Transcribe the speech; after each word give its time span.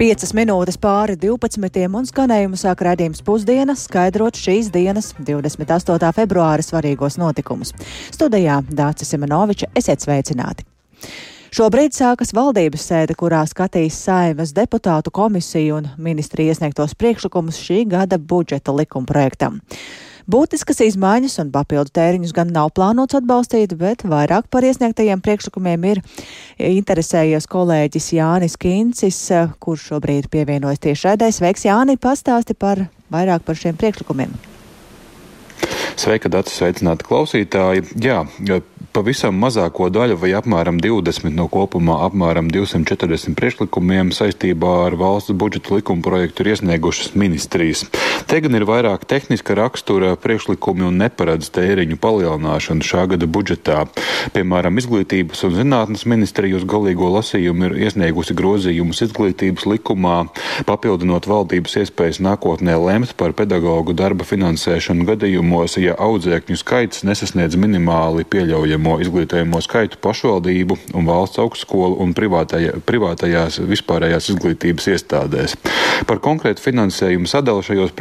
5 0.00 0.30
minūtes 0.32 0.78
pāri 0.80 1.12
12. 1.20 1.82
un 1.92 2.06
skanējumu 2.08 2.56
sāk 2.56 2.80
redzējums 2.86 3.20
pusdienas, 3.20 3.82
skaidrot 3.84 4.38
šīs 4.40 4.70
dienas, 4.72 5.10
28. 5.18 6.08
februāra 6.16 6.64
svarīgos 6.64 7.18
notikumus. 7.20 7.74
Studijā 8.08 8.62
Dācis 8.64 9.12
Simenoviča 9.12 9.68
esiet 9.76 10.00
sveicināti! 10.00 10.64
Šobrīd 11.52 11.92
sākas 11.92 12.32
valdības 12.32 12.86
sēde, 12.88 13.18
kurā 13.20 13.42
skatīs 13.50 14.00
saimas 14.00 14.54
deputātu 14.56 15.12
komisiju 15.12 15.82
un 15.82 15.92
ministri 16.00 16.48
iesniegtos 16.48 16.96
priekšlikumus 16.96 17.60
šī 17.60 17.82
gada 17.92 18.16
budžeta 18.16 18.72
likuma 18.72 19.04
projektam. 19.04 19.60
Būtiskas 20.30 20.78
izmaiņas 20.84 21.40
un 21.42 21.48
papildu 21.50 21.90
tēriņus 21.96 22.34
gan 22.36 22.52
nav 22.54 22.68
plānots 22.76 23.16
atbalstīt, 23.18 23.72
bet 23.80 24.04
vairāk 24.06 24.46
par 24.52 24.62
iesniegtajiem 24.68 25.22
priekšlikumiem 25.24 25.86
ir 25.90 26.00
interesējies 26.60 27.48
kolēģis 27.50 28.10
Jānis 28.14 28.54
Kincis, 28.60 29.18
kurš 29.64 29.88
šobrīd 29.90 30.28
pievienojas 30.30 30.82
tieši 30.84 31.02
šādai. 31.08 31.32
Sveiks, 31.34 31.64
Jāni, 31.66 31.98
pastāsti 31.98 32.54
par 32.54 32.84
vairāk 33.10 33.42
par 33.48 33.58
šiem 33.58 33.80
priekšlikumiem. 33.80 34.36
Sveika, 35.98 36.30
Dārts, 36.30 36.54
sveicināti 36.60 37.08
klausītāji. 37.08 37.88
Jā, 38.04 38.22
pavisam 38.92 39.36
mazāko 39.38 39.86
daļu, 39.92 40.16
vai 40.20 40.32
apmēram 40.34 40.80
20 40.82 41.34
no 41.36 41.46
kopumā 41.50 42.00
apmēram 42.06 42.50
240 42.50 43.36
priekšlikumiem 43.38 44.10
saistībā 44.14 44.72
ar 44.88 44.96
valsts 44.98 45.34
budžeta 45.36 45.76
likuma 45.76 46.02
projektu 46.02 46.44
ir 46.44 46.52
iesniegušas 46.54 47.14
ministrijas. 47.18 47.84
Te 48.26 48.40
gan 48.42 48.56
ir 48.58 48.66
vairāk 48.68 49.06
tehniska 49.10 49.54
rakstura 49.58 50.16
priekšlikumi 50.20 50.86
un 50.88 50.98
neparedz 51.04 51.52
tēriņu 51.54 51.98
palielināšanu 52.02 52.86
šā 52.86 53.06
gada 53.14 53.28
budžetā. 53.30 53.84
Piemēram, 54.34 54.80
Izglītības 54.82 55.44
un 55.46 55.56
zinātnes 55.58 56.06
ministrija 56.10 56.58
uz 56.58 56.66
galīgo 56.68 57.12
lasījumu 57.14 57.70
ir 57.70 57.76
iesniegusi 57.86 58.36
grozījumus 58.38 59.04
izglītības 59.06 59.68
likumā, 59.70 60.16
papildinot 60.66 61.30
valdības 61.30 61.78
iespējas 61.84 62.22
nākotnē 62.26 62.76
lemt 62.80 63.14
par 63.20 63.36
pedagoģu 63.38 63.94
darba 63.98 64.26
finansēšanu 64.26 65.06
gadījumos, 65.12 65.78
ja 65.78 65.96
audzēkņu 66.00 66.58
skaits 66.58 67.04
nesasniedz 67.06 67.58
minimāli 67.60 68.26
pieļaujamu 68.30 68.79
pieejamo 68.80 69.00
izglītojamo 69.00 69.60
skaitu 69.60 69.98
pašvaldību 70.00 70.76
un 70.96 71.06
valsts 71.06 71.38
augstskolu 71.38 72.00
un 72.00 72.14
privātajā, 72.16 72.80
privātajās 72.86 73.60
vispārējās 73.68 74.30
izglītības 74.32 74.88
iestādēs. 74.94 75.56
Par 76.06 76.20
konkrētu 76.20 76.62
finansējumu 76.64 77.28
sadalu 77.28 77.62
šajos 77.62 77.92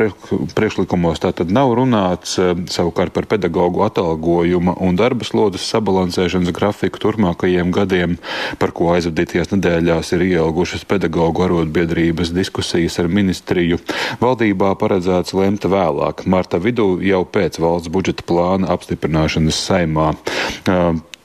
priekšlikumos 0.56 1.20
tātad 1.20 1.52
nav 1.52 1.74
runāts, 1.76 2.38
eh, 2.40 2.56
savukārt 2.72 3.12
par 3.12 3.26
pedagoģu 3.26 3.84
atalgojuma 3.84 4.78
un 4.80 4.96
darba 4.96 5.26
slodzes 5.26 5.68
sabalansēšanas 5.68 6.54
grafiku 6.54 7.00
turpmākajiem 7.00 7.72
gadiem, 7.72 8.18
par 8.60 8.72
ko 8.72 8.94
aizvadītajās 8.96 9.52
nedēļās 9.52 10.14
ir 10.14 10.22
ielgušas 10.30 10.86
pedagoģu 10.86 11.44
arotbiedrības 11.44 12.32
diskusijas 12.32 13.00
ar 13.00 13.08
ministriju. 13.08 13.80
Valdībā 14.22 14.76
paredzēts 14.80 15.34
lemt 15.34 15.68
vēlāk, 15.68 16.26
marta 16.26 16.58
vidū 16.58 17.02
jau 17.04 17.26
pēc 17.26 17.60
valsts 17.60 17.92
budžeta 17.92 18.24
plāna 18.24 18.70
apstiprināšanas 18.70 19.60
saimā. 19.68 20.14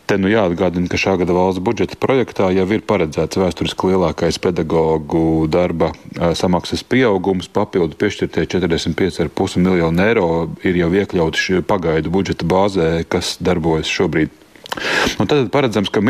Te 0.04 0.18
nu 0.20 0.28
jāatgādina, 0.28 0.84
ka 0.92 0.98
šā 1.00 1.14
gada 1.22 1.32
valsts 1.32 1.62
budžeta 1.64 1.96
projektā 1.96 2.50
jau 2.52 2.66
ir 2.76 2.82
paredzēts 2.84 3.38
vēsturiski 3.40 3.88
lielākais 3.88 4.36
pedagoģu 4.44 5.48
darba 5.48 5.94
samaksas 6.36 6.84
pieaugums, 6.84 7.48
papildu 7.48 7.96
piešķirtie 7.96 8.44
45,5 8.52 9.62
miljonu 9.64 10.04
eiro 10.04 10.28
ir 10.60 10.76
jau 10.82 10.90
iekļauti 10.92 11.64
pagaidu 11.64 12.12
budžeta 12.12 12.44
bāzē, 12.44 12.88
kas 13.08 13.38
darbojas 13.40 13.88
šobrīd 13.88 14.43
Un 15.20 15.28
tad 15.30 15.48
paredzams, 15.54 15.90
ka 15.92 16.02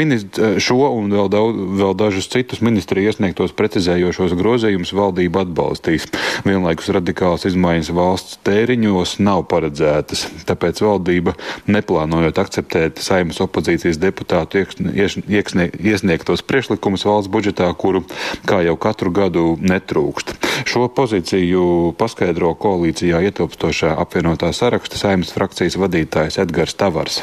šo 0.62 0.88
un 0.96 1.10
vēl, 1.12 1.28
daudz, 1.32 1.58
vēl 1.80 1.94
dažus 1.98 2.28
citus 2.32 2.62
ministri 2.64 3.04
iesniegtos 3.04 3.52
precizējošos 3.56 4.34
grozījumus 4.38 4.94
valdība 4.96 5.44
atbalstīs. 5.44 6.06
Vienlaikus 6.46 6.90
radikāls 6.94 7.46
izmaiņas 7.48 7.90
valsts 7.94 8.38
tēriņos 8.46 9.18
nav 9.24 9.44
paredzētas, 9.50 10.26
tāpēc 10.48 10.82
valdība 10.84 11.36
neplānojot 11.70 12.40
akceptēt 12.40 13.02
saimas 13.04 13.40
opozīcijas 13.44 14.00
deputātu 14.02 14.64
iesnie, 14.64 15.68
iesniegtos 15.80 16.44
priešlikumus 16.46 17.06
valsts 17.08 17.32
budžetā, 17.32 17.68
kuru 17.78 18.04
kā 18.48 18.62
jau 18.66 18.76
katru 18.80 19.12
gadu 19.14 19.46
netrūkst. 19.60 20.34
Šo 20.70 20.88
pozīciju 20.94 21.94
paskaidro 22.00 22.54
koalīcijā 22.60 23.22
ietilpstošā 23.28 23.94
apvienotā 24.00 24.52
saraksta 24.56 25.00
saimas 25.00 25.34
frakcijas 25.34 25.78
vadītājs 25.80 26.40
Edgars 26.44 26.76
Tavars. 26.78 27.22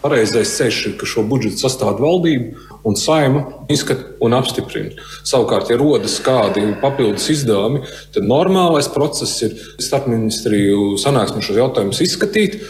Pareizais 0.00 0.54
ceļš 0.56 0.76
ir, 0.88 0.92
ka 1.00 1.08
šo 1.08 1.24
budžetu 1.28 1.60
sastāv 1.60 1.98
valdība 2.00 2.56
un 2.88 2.96
saima 2.96 3.42
izskata 3.72 4.14
un 4.24 4.32
apstiprina. 4.36 4.94
Savukārt, 5.28 5.68
ja 5.68 5.76
rodas 5.80 6.16
kādi 6.24 6.70
papildus 6.80 7.28
izdevumi, 7.34 7.82
tad 8.14 8.28
normālais 8.28 8.88
process 8.94 9.42
ir 9.44 9.58
starpministriju 9.82 10.94
sanāksmē 11.02 11.44
šos 11.44 11.60
jautājumus 11.60 12.00
izskatīt 12.06 12.62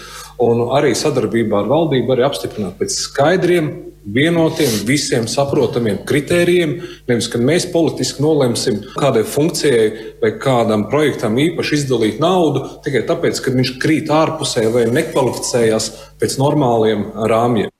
un 0.42 0.66
arī 0.74 0.90
sadarbībā 0.98 1.62
ar 1.62 1.70
valdību 1.70 2.16
arī 2.16 2.26
apstiprināt 2.26 2.78
pēc 2.80 2.96
skaidriem 3.04 3.70
vienotiem, 4.04 4.70
visiem 4.88 5.26
saprotamiem 5.30 6.00
kritērijiem. 6.08 6.76
Nevis, 7.08 7.28
ka 7.30 7.40
mēs 7.42 7.68
politiski 7.72 8.24
nolemsim 8.24 8.80
kādai 8.96 9.24
funkcijai 9.28 9.88
vai 10.22 10.32
kādam 10.40 10.86
projektam 10.92 11.38
īpaši 11.40 11.80
izdalīt 11.80 12.22
naudu 12.22 12.66
tikai 12.84 13.04
tāpēc, 13.08 13.42
ka 13.42 13.56
viņš 13.56 13.74
krīt 13.82 14.12
ārpusē 14.14 14.68
vai 14.74 14.86
nekvalificējās 14.92 15.92
pēc 16.20 16.38
normāliem 16.40 17.10
rāmjiem. 17.30 17.72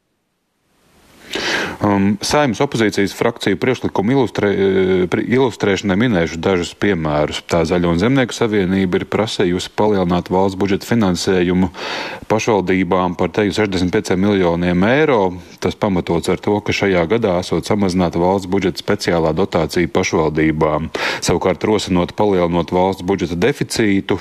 Um, 1.81 2.19
Saimnes 2.21 2.61
opozīcijas 2.61 3.15
frakciju 3.17 3.57
priekšlikumu 3.57 4.13
ilustrē, 4.13 4.49
eh, 4.53 5.21
ilustrēšanai 5.33 5.97
minēšu 5.97 6.37
dažus 6.37 6.75
piemērus. 6.77 7.41
Tā 7.49 7.63
Zaļo 7.65 7.95
un 7.95 7.99
Zemnieku 7.99 8.37
savienība 8.37 9.01
ir 9.01 9.07
prasījusi 9.09 9.73
palielināt 9.73 10.29
valsts 10.29 10.61
budžeta 10.61 10.85
finansējumu 10.85 11.71
pašvaldībām 12.29 13.17
par 13.17 13.33
teju 13.33 13.57
65 13.57 14.17
miljoniem 14.21 14.85
eiro. 14.85 15.33
Tas 15.59 15.75
pamatots 15.75 16.29
ar 16.29 16.37
to, 16.37 16.61
ka 16.61 16.73
šajā 16.73 17.07
gadā 17.09 17.39
esot 17.41 17.65
samazināta 17.65 18.21
valsts 18.21 18.51
budžeta 18.51 18.85
speciālā 18.85 19.33
dotācija 19.33 19.89
pašvaldībām. 19.89 20.91
Savukārt 21.25 21.65
rosinot 21.65 22.13
palielinot 22.13 22.71
valsts 22.77 23.03
budžeta 23.03 23.41
deficītu 23.41 24.21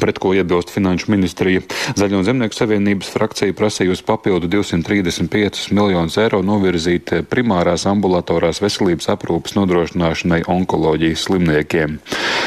pret 0.00 0.18
ko 0.22 0.32
iebilst 0.36 0.70
Finanšu 0.74 1.10
ministrija. 1.12 1.62
Zaļo 1.96 2.22
Zemnieku 2.26 2.56
savienības 2.56 3.10
frakcija 3.14 3.54
prasījusi 3.56 4.04
papildu 4.06 4.50
235 4.52 5.70
miljonus 5.76 6.18
eiro 6.20 6.42
novirzīt 6.46 7.12
primārās 7.30 7.86
ambulatorās 7.90 8.62
veselības 8.64 9.10
aprūpas 9.14 9.56
nodrošināšanai 9.58 10.42
onkoloģijas 10.50 11.26
slimniekiem. 11.28 11.98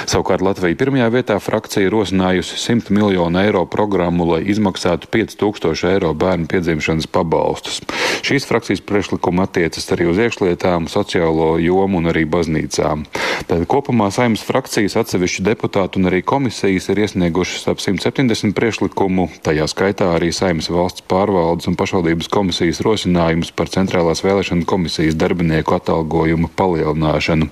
Savukārt 0.10 0.44
Latvija 0.46 0.78
pirmajā 0.80 1.10
vietā 1.14 1.40
frakcija 1.44 1.90
rosinājusi 1.92 2.60
100 2.60 2.94
miljonu 2.96 3.42
eiro 3.42 3.66
programmu, 3.70 4.28
lai 4.34 4.42
izmaksātu 4.52 5.10
5000 5.12 5.94
eiro 5.94 6.14
bērnu 6.14 6.48
piedzimšanas 6.52 7.10
pabalstus. 7.12 7.82
Šīs 8.26 8.48
frakcijas 8.50 8.84
priekšlikuma 8.86 9.48
attiecas 9.48 9.88
arī 9.96 10.10
uz 10.12 10.20
iekšlietām, 10.20 10.90
sociālo 10.92 11.56
jomu 11.62 12.02
un 12.02 12.12
arī 12.12 12.26
baznīcām. 12.30 13.06
Tad 13.50 13.66
kopumā 13.72 14.10
saimnes 14.14 14.44
frakcijas 14.46 14.98
atsevišķu 15.00 15.46
deputātu 15.48 16.02
un 16.02 16.10
arī 16.12 16.22
komisijas 16.26 16.90
ir 16.92 17.04
iesnieguši 17.06 17.39
iesniegušas 17.40 17.68
ap 17.68 17.80
170 17.80 18.54
priekšlikumu, 18.54 19.30
tajā 19.44 19.68
skaitā 19.72 20.16
arī 20.18 20.32
Saimnes 20.36 20.70
valsts 20.70 21.04
pārvaldes 21.08 21.70
un 21.70 21.78
pašvaldības 21.80 22.28
komisijas 22.28 22.82
rosinājums 22.84 23.52
par 23.56 23.70
centrālās 23.72 24.24
vēlēšana 24.24 24.66
komisijas 24.68 25.16
darbinieku 25.16 25.76
atalgojumu 25.78 26.50
palielināšanu. 26.56 27.48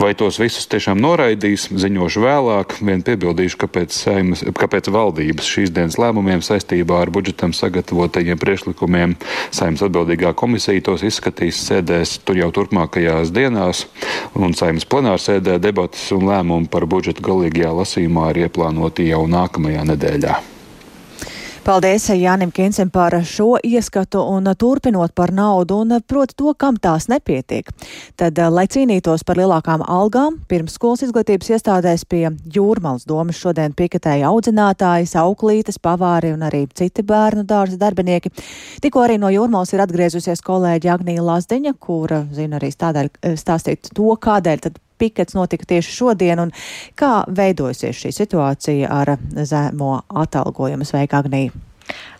Vai 0.00 0.14
tos 0.16 0.38
visus 0.40 0.68
tiešām 0.70 1.00
noraidīs, 1.00 1.68
ziņošu 1.68 2.24
vēlāk, 2.24 2.78
vien 2.80 3.04
piebildīšu, 3.04 3.58
kāpēc, 3.60 3.92
saimas, 3.92 4.44
kāpēc 4.56 4.88
valdības 4.92 5.44
šīs 5.44 5.72
dienas 5.74 5.98
lēmumiem 6.00 6.40
saistībā 6.44 7.02
ar 7.02 7.12
budžetam 7.12 7.52
sagatavotajiem 7.52 8.40
priekšlikumiem 8.40 9.16
Saimnes 9.52 9.84
atbildīgā 9.84 10.32
komisija 10.38 10.80
tos 10.84 11.04
izskatīs 11.04 11.60
sēdēs 11.68 12.18
tur 12.24 12.38
jau 12.38 12.50
turpmākajās 12.54 13.32
dienās, 13.34 13.84
un 14.38 14.56
Saimnes 14.56 14.88
plenārsēdē 14.88 15.58
debatas 15.60 16.08
un 16.16 16.28
lēmumi 16.28 16.70
par 16.72 16.88
budžetu 16.88 17.24
galīgajā 17.28 17.74
lasījumā 17.82 18.30
ir 18.32 18.44
ieplānoti 18.46 19.08
jau 19.10 19.17
nākamajā 19.26 19.88
nedēļā. 19.94 20.38
Paldies 21.68 22.06
Jānim 22.08 22.48
Kinsim 22.48 22.88
par 22.88 23.12
šo 23.28 23.58
ieskatu 23.60 24.22
un 24.24 24.46
turpinot 24.56 25.12
par 25.14 25.28
naudu 25.36 25.82
un 25.82 25.90
proti 26.00 26.32
to, 26.40 26.54
kam 26.56 26.78
tās 26.80 27.10
nepietiek. 27.12 27.68
Tad, 28.16 28.40
lai 28.54 28.64
cīnītos 28.72 29.20
par 29.28 29.36
lielākām 29.36 29.84
algām, 29.84 30.38
pirmsskolas 30.48 31.04
izglītības 31.04 31.52
iestādēs 31.58 32.06
pie 32.08 32.22
jūrmals 32.56 33.04
domas 33.04 33.36
šodien 33.36 33.76
piketēja 33.76 34.30
audzinātāji, 34.32 35.12
auklītes, 35.20 35.76
pavāri 35.76 36.32
un 36.32 36.48
arī 36.48 36.64
citi 36.72 37.04
bērnu 37.04 37.44
dārza 37.44 37.76
darbinieki. 37.76 38.32
Tikko 38.80 39.04
arī 39.04 39.20
no 39.20 39.28
jūrmals 39.28 39.76
ir 39.76 39.84
atgriezusies 39.84 40.40
kolēģi 40.48 40.94
Agnija 40.96 41.28
Lazdiņa, 41.28 41.76
kura 41.76 42.24
zina 42.32 42.56
arī 42.56 42.72
stādēļ, 42.72 43.12
stāstīt 43.36 43.92
to, 43.92 44.14
kādēļ 44.16 44.70
tad 44.70 44.80
pikets 44.98 45.36
notika 45.38 45.68
tieši 45.74 45.94
šodien 45.94 46.42
un 46.42 46.52
kā 46.98 47.22
veidojasies 47.28 48.04
šī 48.04 48.14
situācija 48.22 48.90
ar 48.90 49.16
zemo 49.44 50.00
atalgojumu. 50.08 50.86
Sveika, 50.88 51.22
Agnija! 51.22 51.54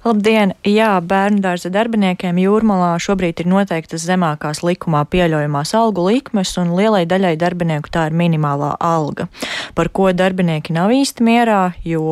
Labdien! 0.04 0.54
Jā, 0.64 0.92
bērnu 1.04 1.42
dārza 1.44 1.70
darbiniekiem 1.74 2.38
jūrmalā 2.40 2.94
šobrīd 3.02 3.42
ir 3.42 3.50
noteiktas 3.50 4.06
zemākās 4.08 4.62
likumā 4.64 5.02
pieļaujamās 5.10 5.74
algu 5.76 6.06
likmes, 6.06 6.54
un 6.60 6.72
lielai 6.78 7.02
daļai 7.10 7.34
darbinieku 7.40 7.92
tā 7.92 8.06
ir 8.08 8.16
minimālā 8.16 8.76
alga, 8.80 9.28
par 9.76 9.90
ko 9.92 10.08
darbinieki 10.16 10.76
nav 10.76 10.94
īsti 10.94 11.26
mierā, 11.26 11.60
jo 11.84 12.06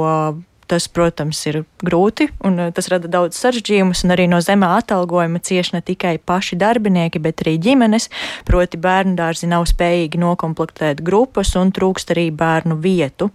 Tas, 0.66 0.88
protams, 0.90 1.38
ir 1.46 1.60
grūti 1.86 2.26
un 2.46 2.58
eh, 2.58 2.70
tas 2.74 2.88
rada 2.90 3.06
daudz 3.10 3.38
sarežģījumus, 3.38 4.02
arī 4.10 4.24
no 4.30 4.40
zemā 4.42 4.72
atalgojuma 4.80 5.38
cieši 5.38 5.76
ne 5.76 5.80
tikai 5.86 6.16
paši 6.18 6.58
darbinieki, 6.58 7.20
bet 7.22 7.44
arī 7.44 7.54
ģimenes, 7.62 8.08
proti 8.48 8.80
bērnu 8.82 9.14
dārzi 9.18 9.46
nav 9.50 9.68
spējīgi 9.70 10.18
nokomplektēt 10.18 11.04
grupas 11.06 11.52
un 11.60 11.70
trūkst 11.74 12.10
arī 12.14 12.28
bērnu 12.34 12.78
vietu. 12.82 13.28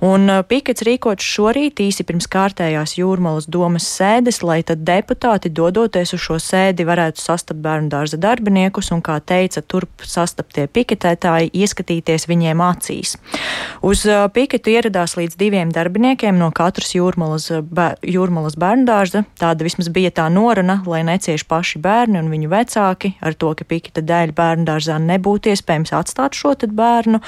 Un 0.00 0.24
eh, 0.32 0.40
pikets 0.48 0.86
rīkots 0.88 1.28
šorīt 1.34 1.82
īsi 1.84 2.06
pirms 2.08 2.30
kārtējās 2.32 2.96
jūrmalas 2.96 3.50
domas 3.52 3.88
sēdes, 3.88 4.40
lai 4.40 4.62
tad 4.64 4.86
deputāti 4.88 5.52
dodoties 5.52 6.14
uz 6.16 6.24
šo 6.24 6.38
sēdi 6.40 6.88
varētu 6.88 7.20
sastapt 7.20 7.60
bērnu 7.60 7.92
dārza 7.92 8.16
darbiniekus 8.16 8.92
un, 8.96 9.04
kā 9.04 9.18
teica, 9.20 9.60
turp 9.60 10.06
sastaptie 10.08 10.64
piketētāji 10.72 11.52
ieskatīties 11.52 12.28
viņiem 12.32 12.64
acīs. 12.64 13.18
Uz 13.84 14.06
eh, 14.08 14.24
piketu 14.32 14.72
ieradās 14.72 15.18
līdz 15.20 15.36
diviem 15.36 15.76
darbiniekiem 15.76 16.40
no 16.40 16.48
katras 16.62 16.94
jūrmalas, 16.94 17.48
bēr, 17.74 17.98
jūrmalas 18.06 18.56
bērndārza. 18.60 19.24
Tāda 19.40 19.66
vismaz 19.66 19.90
bija 19.92 20.12
tā 20.14 20.28
noruna, 20.32 20.80
lai 20.86 21.02
necieš 21.06 21.44
paši 21.50 21.80
bērni 21.82 22.20
un 22.20 22.30
viņu 22.32 22.50
vecāki 22.52 23.14
ar 23.22 23.34
to, 23.38 23.52
ka 23.58 23.66
pikita 23.68 24.04
dēļ 24.06 24.34
bērndārzā 24.36 24.98
nebūtu 25.02 25.52
iespējams 25.52 25.94
atstāt 25.98 26.38
šo 26.38 26.54
bērnu. 26.62 27.18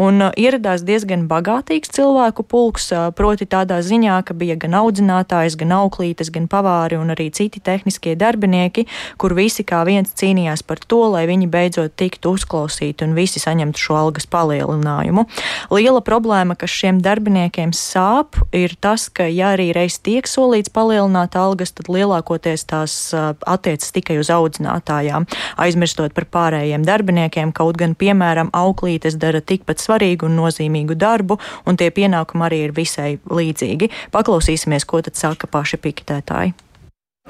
Un 0.00 0.24
uh, 0.24 0.32
ieradās 0.40 0.82
diezgan 0.86 1.26
bagātīgs 1.30 1.92
cilvēku 1.94 2.44
pulks, 2.48 2.88
uh, 2.94 3.10
proti 3.14 3.46
tādā 3.50 3.80
ziņā, 3.84 4.20
ka 4.26 4.34
bija 4.34 4.56
gan 4.60 4.74
audzinātājs, 4.80 5.58
gan 5.60 5.74
auklītes, 5.76 6.32
gan 6.34 6.48
pavāri 6.50 6.98
un 6.98 7.12
arī 7.14 7.28
citi 7.34 7.60
tehniskie 7.62 8.16
darbinieki, 8.18 8.86
kur 9.20 9.36
visi 9.36 9.66
kā 9.66 9.84
viens 9.86 10.10
cīnījās 10.16 10.64
par 10.66 10.82
to, 10.82 11.02
lai 11.14 11.26
viņi 11.30 11.50
beidzot 11.52 11.94
tiktu 12.00 12.34
uzklausīti 12.38 13.06
un 13.06 13.14
visi 13.18 13.42
saņemtu 13.42 13.84
šo 13.84 13.98
algas 14.00 14.26
palielinājumu. 14.30 15.26
Liela 15.74 16.02
problēma, 16.04 16.56
kas 16.58 16.72
šiem 16.80 17.02
darbiniekiem 17.04 17.74
sāp, 17.76 18.40
ir 18.56 18.74
tas, 18.80 19.08
ka 19.12 19.26
ja 19.30 19.52
arī 19.54 19.70
reiz 19.76 19.98
tiek 20.02 20.28
solīts 20.28 20.72
palielināt 20.72 21.36
algas, 21.38 21.72
tad 21.76 21.90
lielākoties 21.92 22.66
tās 22.70 22.94
attiecas 23.14 23.92
tikai 23.96 24.18
uz 24.20 24.30
audzinātājām, 24.32 25.28
aizmirstot 25.60 26.16
par 26.16 26.28
pārējiem 26.32 26.86
darbiniekiem, 26.88 27.52
kaut 27.56 27.78
gan, 27.80 27.94
piemēram, 27.98 28.52
auklītes 28.56 29.18
dara 29.20 29.42
tikpat 29.44 29.82
svarīgu 29.82 30.30
un 30.30 30.38
nozīmīgu 30.40 30.96
darbu, 30.98 31.38
un 31.66 31.80
tie 31.80 31.90
pienākumi 31.94 32.48
arī 32.48 32.64
ir 32.68 32.74
visai 32.76 33.12
līdzīgi. 33.28 33.92
Paklausīsimies, 34.14 34.88
ko 34.88 35.04
tad 35.04 35.20
saka 35.20 35.50
paši 35.50 35.80
piketētāji. 35.80 36.56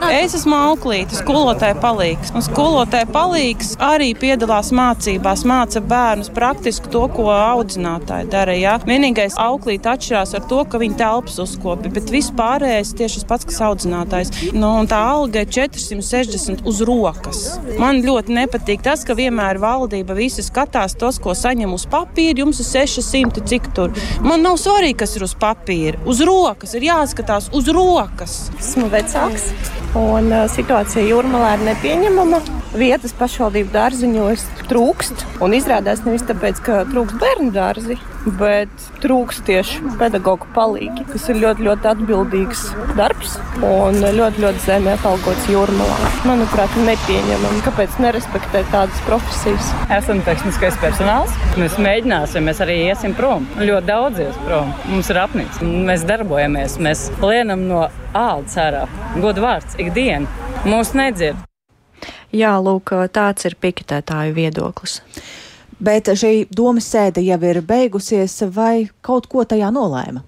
Es 0.08 0.32
esmu 0.34 0.56
auklīte, 0.56 1.12
skolotāja 1.18 1.76
palīgs. 1.80 2.30
Un 2.32 2.42
skolotāja 2.44 3.04
palīgs 3.12 3.74
arī 3.84 4.10
piedalās 4.18 4.70
mācībās, 4.74 5.42
māca 5.48 5.82
bērnus 5.84 6.30
praktiski 6.32 6.88
to, 6.92 7.02
ko 7.12 7.26
audzinātāji 7.34 8.30
dara. 8.32 8.54
Ja? 8.56 8.78
Vienīgais 8.86 9.36
auklīte 9.40 9.92
atšķirās 9.92 10.32
ar 10.38 10.46
to, 10.48 10.62
ka 10.64 10.80
viņi 10.80 10.96
telpas 11.00 11.36
uzkopi, 11.44 11.92
bet 11.92 12.08
viss 12.12 12.32
pārējais 12.36 12.94
tieši 12.96 13.20
tas 13.20 13.28
pats, 13.28 13.48
kas 13.50 13.60
audzinātājs. 13.68 14.32
Nu, 14.56 14.72
tā 14.88 15.02
alga 15.12 15.44
ir 15.44 15.52
460 15.52 16.64
uz 16.68 16.80
rokas. 16.88 17.44
Man 17.80 18.00
ļoti 18.06 18.38
nepatīk 18.40 18.82
tas, 18.86 19.04
ka 19.04 19.18
vienmēr 19.18 19.60
valdība 19.60 20.16
visi 20.16 20.44
skatās 20.46 20.96
tos, 21.00 21.20
ko 21.20 21.36
saņem 21.36 21.76
uz 21.76 21.84
papīra. 21.90 22.40
Jums 22.40 22.62
ir 22.64 22.70
600, 22.70 23.44
cik 23.52 23.70
tur. 23.76 23.92
Man 24.24 24.40
nav 24.46 24.56
svarīgi, 24.62 24.96
kas 25.04 25.14
ir 25.20 25.28
uz 25.28 25.36
papīra. 25.38 26.00
Uz 26.08 26.24
rokas 26.24 26.74
ir 26.78 26.88
jāskatās 26.88 27.52
uz 27.56 27.68
rokas. 27.76 28.40
Esmu 28.58 28.88
vecāks. 28.92 29.50
Un 29.98 30.30
situācija 30.52 31.02
jūrmalā 31.02 31.56
ir 31.56 31.64
nepieņemama. 31.66 32.38
Vietas 32.78 33.10
pašvaldību 33.18 33.72
dārziņos 33.74 34.44
trūkst. 34.70 35.24
Un 35.42 35.56
izrādās 35.56 36.04
nevis 36.06 36.22
tāpēc, 36.28 36.60
ka 36.62 36.84
trūkst 36.86 37.18
bērnu 37.18 37.50
dārzi, 37.50 37.96
bet 38.38 38.84
trūkst 39.02 39.42
tieši 39.48 39.80
pedagoģu 39.98 40.46
palīgi, 40.54 41.06
kas 41.10 41.26
ir 41.32 41.40
ļoti, 41.42 41.66
ļoti 41.66 41.90
atbildīgs 41.90 42.62
darbs 42.98 43.34
un 43.66 43.98
ļoti, 43.98 44.44
ļoti 44.44 44.62
zemi 44.62 44.92
atalgots 44.92 45.48
jūrmalā. 45.50 46.12
Manuprāt, 46.28 46.76
nepieņemami. 46.86 47.64
Kāpēc 47.66 47.98
nerespektēt 48.04 48.70
tādas 48.74 49.02
profesijas? 49.08 49.72
Esam 49.98 50.22
tehniskais 50.26 50.78
personāls. 50.84 51.34
Mēs 51.58 51.80
mēģināsim, 51.82 52.46
mēs 52.46 52.62
arī 52.62 52.78
iesim 52.92 53.16
prom. 53.18 53.48
Ļoti 53.58 53.90
daudz 53.90 54.22
ies 54.22 54.38
prom. 54.44 54.70
Mums 54.92 55.10
ir 55.10 55.22
apnicis. 55.24 55.64
Mēs 55.90 56.06
darbojamies, 56.06 56.78
mēs 56.78 57.08
lienam 57.24 57.66
no 57.66 57.88
ādas 58.14 58.56
ārā. 58.60 58.86
Godu 59.18 59.42
vārds 59.42 59.79
ikdienu. 59.80 60.28
Mūs 60.68 60.94
nedzird. 60.96 61.40
Jā, 62.30 62.54
lūk, 62.62 62.92
tāds 63.10 63.48
ir 63.48 63.56
piketētāju 63.58 64.36
viedoklis. 64.36 65.00
Bet 65.80 66.10
šī 66.20 66.44
domas 66.52 66.86
sēde 66.92 67.24
jau 67.24 67.38
ir 67.48 67.62
beigusies, 67.66 68.36
vai 68.54 68.90
kaut 69.00 69.26
ko 69.32 69.46
tajā 69.48 69.72
nolēma? 69.74 70.22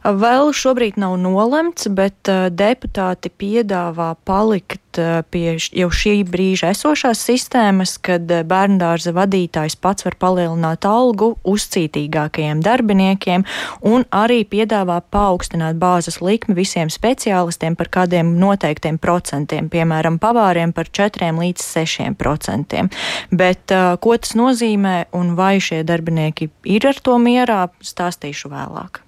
Vēl 0.00 0.54
šobrīd 0.56 0.96
nav 0.96 1.18
nolemts, 1.20 1.84
bet 1.92 2.28
uh, 2.32 2.48
deputāti 2.48 3.28
piedāvā 3.28 4.14
palikt 4.24 4.96
uh, 4.96 5.20
pie 5.28 5.58
jau 5.60 5.88
šī 5.92 6.14
brīža 6.24 6.70
esošās 6.72 7.20
sistēmas, 7.28 7.98
kad 8.00 8.24
uh, 8.32 8.40
bērndārza 8.48 9.12
vadītājs 9.12 9.76
pats 9.76 10.06
var 10.06 10.16
palielināt 10.16 10.86
algu 10.88 11.34
uzcītīgākajiem 11.44 12.62
darbiniekiem 12.64 13.44
un 13.90 14.06
arī 14.08 14.40
piedāvā 14.48 15.02
paaugstināt 15.12 15.76
bāzes 15.82 16.22
likmi 16.24 16.56
visiem 16.56 16.88
speciālistiem 16.88 17.76
par 17.76 17.92
kādiem 17.92 18.32
noteiktiem 18.40 18.96
procentiem, 18.96 19.68
piemēram, 19.68 20.16
pavāriem 20.22 20.72
par 20.72 20.88
4 20.88 21.28
līdz 21.42 21.66
6 21.76 22.16
procentiem. 22.16 22.88
Bet 23.28 23.68
ko 24.00 24.16
tas 24.16 24.32
nozīmē 24.32 24.96
un 25.12 25.36
vai 25.36 25.58
šie 25.60 25.84
darbinieki 25.84 26.48
ir 26.64 26.88
ar 26.88 27.04
to 27.04 27.20
mierā, 27.20 27.66
stāstīšu 27.84 28.48
vēlāk. 28.48 29.04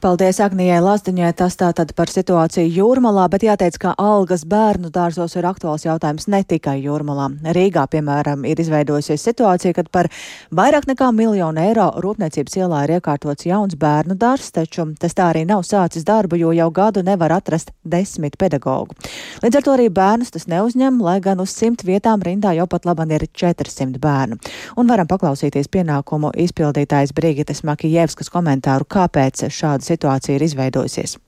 Paldies 0.00 0.38
Agnijai 0.40 0.78
Lazdiņai, 0.80 1.28
tas 1.36 1.58
tātad 1.60 1.90
par 1.92 2.08
situāciju 2.08 2.70
Jūrmalā, 2.72 3.26
bet 3.28 3.42
jāteic, 3.44 3.74
ka 3.82 3.90
algas 4.00 4.46
bērnu 4.48 4.88
dārzos 4.94 5.34
ir 5.36 5.44
aktuāls 5.44 5.82
jautājums 5.84 6.24
ne 6.32 6.38
tikai 6.40 6.78
Jūrmalā. 6.80 7.26
Rīgā, 7.52 7.82
piemēram, 7.92 8.46
ir 8.48 8.62
izveidojusies 8.64 9.20
situācija, 9.28 9.74
kad 9.76 9.90
par 9.92 10.08
vairāk 10.56 10.86
nekā 10.88 11.10
miljonu 11.12 11.60
eiro 11.60 11.90
rūpniecības 12.00 12.56
ielā 12.62 12.78
ir 12.86 12.94
iekārtots 12.96 13.44
jauns 13.44 13.76
bērnu 13.76 14.16
dārzs, 14.16 14.54
taču 14.56 14.86
tas 14.96 15.12
tā 15.18 15.26
arī 15.34 15.42
nav 15.44 15.66
sācis 15.68 16.08
darbu, 16.08 16.40
jo 16.40 16.54
jau 16.56 16.70
gadu 16.80 17.04
nevar 17.04 17.36
atrast 17.36 17.74
desmit 17.84 18.40
pedagogu. 18.40 18.96
Līdz 19.44 19.60
ar 19.60 19.68
to 19.68 19.76
arī 19.76 19.90
bērnus 19.92 20.32
tas 20.32 20.48
neuzņem, 20.48 20.96
lai 21.04 21.18
gan 21.20 21.44
uz 21.44 21.52
simt 21.52 21.84
vietām 21.84 22.24
rindā 22.24 22.54
jau 22.56 22.64
pat 22.72 22.88
laban 22.88 23.12
ir 23.12 23.28
400 23.28 24.00
bērnu. 24.00 24.40
Un 24.80 24.88
varam 24.88 25.12
paklausīties 25.12 25.68
pienākumu 25.68 26.32
izpildītājs 26.48 27.12
Brīgites 27.12 27.60
Makijevskas 27.68 28.32
komentāru, 28.32 28.88
kāpēc 28.88 29.44
šādas 29.52 29.89
situācija 29.90 30.38
ir 30.38 30.46
izveidojusies? 30.46 31.18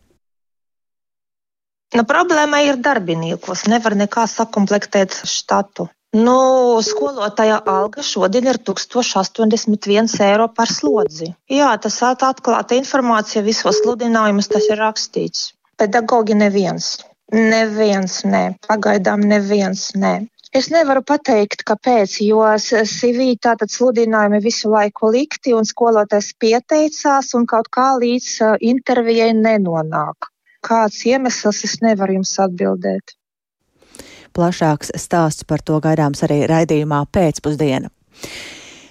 Nu, 1.93 2.07
problēma 2.09 2.63
ir 2.65 2.79
darbiniekos. 2.81 3.67
Nevar 3.69 3.97
nekā 4.01 4.25
sakomplektēt 4.31 5.19
štatu. 5.29 5.91
Nu, 6.13 6.37
skolotāja 6.85 7.59
alga 7.73 8.03
šodien 8.05 8.49
ir 8.49 8.59
1081 8.69 10.19
eiro 10.27 10.49
par 10.57 10.73
slodzi. 10.73 11.31
Jā, 11.49 11.71
tas 11.81 11.97
atklāta 12.05 12.77
informācija, 12.77 13.45
visos 13.45 13.81
sludinājumus 13.81 14.51
tas 14.53 14.69
ir 14.69 14.81
rakstīts. 14.81 15.53
Pedagogi 15.81 16.37
neviens. 16.37 16.99
Neviens, 17.33 18.19
nē. 18.29 18.43
Pagaidām 18.69 19.25
neviens, 19.25 19.87
nē. 19.97 20.13
Es 20.53 20.67
nevaru 20.69 21.01
pateikt, 21.01 21.63
kāpēc, 21.65 22.19
jo 22.27 22.43
CV 22.61 23.31
tātad 23.41 23.73
sludinājumi 23.73 24.43
visu 24.45 24.69
laiku 24.69 25.09
likti 25.15 25.55
un 25.57 25.65
skolotājs 25.65 26.35
pieteicās 26.37 27.33
un 27.39 27.47
kaut 27.49 27.71
kā 27.73 27.87
līdz 27.97 28.59
intervijai 28.61 29.31
nenonāk. 29.39 30.29
Kāds 30.63 31.01
iemesls 31.09 31.65
es 31.65 31.79
nevaru 31.81 32.19
jums 32.19 32.35
atbildēt. 32.45 33.17
Plašāks 34.37 34.93
stāsts 35.01 35.49
par 35.49 35.65
to 35.65 35.81
gaidāms 35.81 36.21
arī 36.29 36.43
raidījumā 36.49 37.01
pēcpusdiena. 37.17 37.89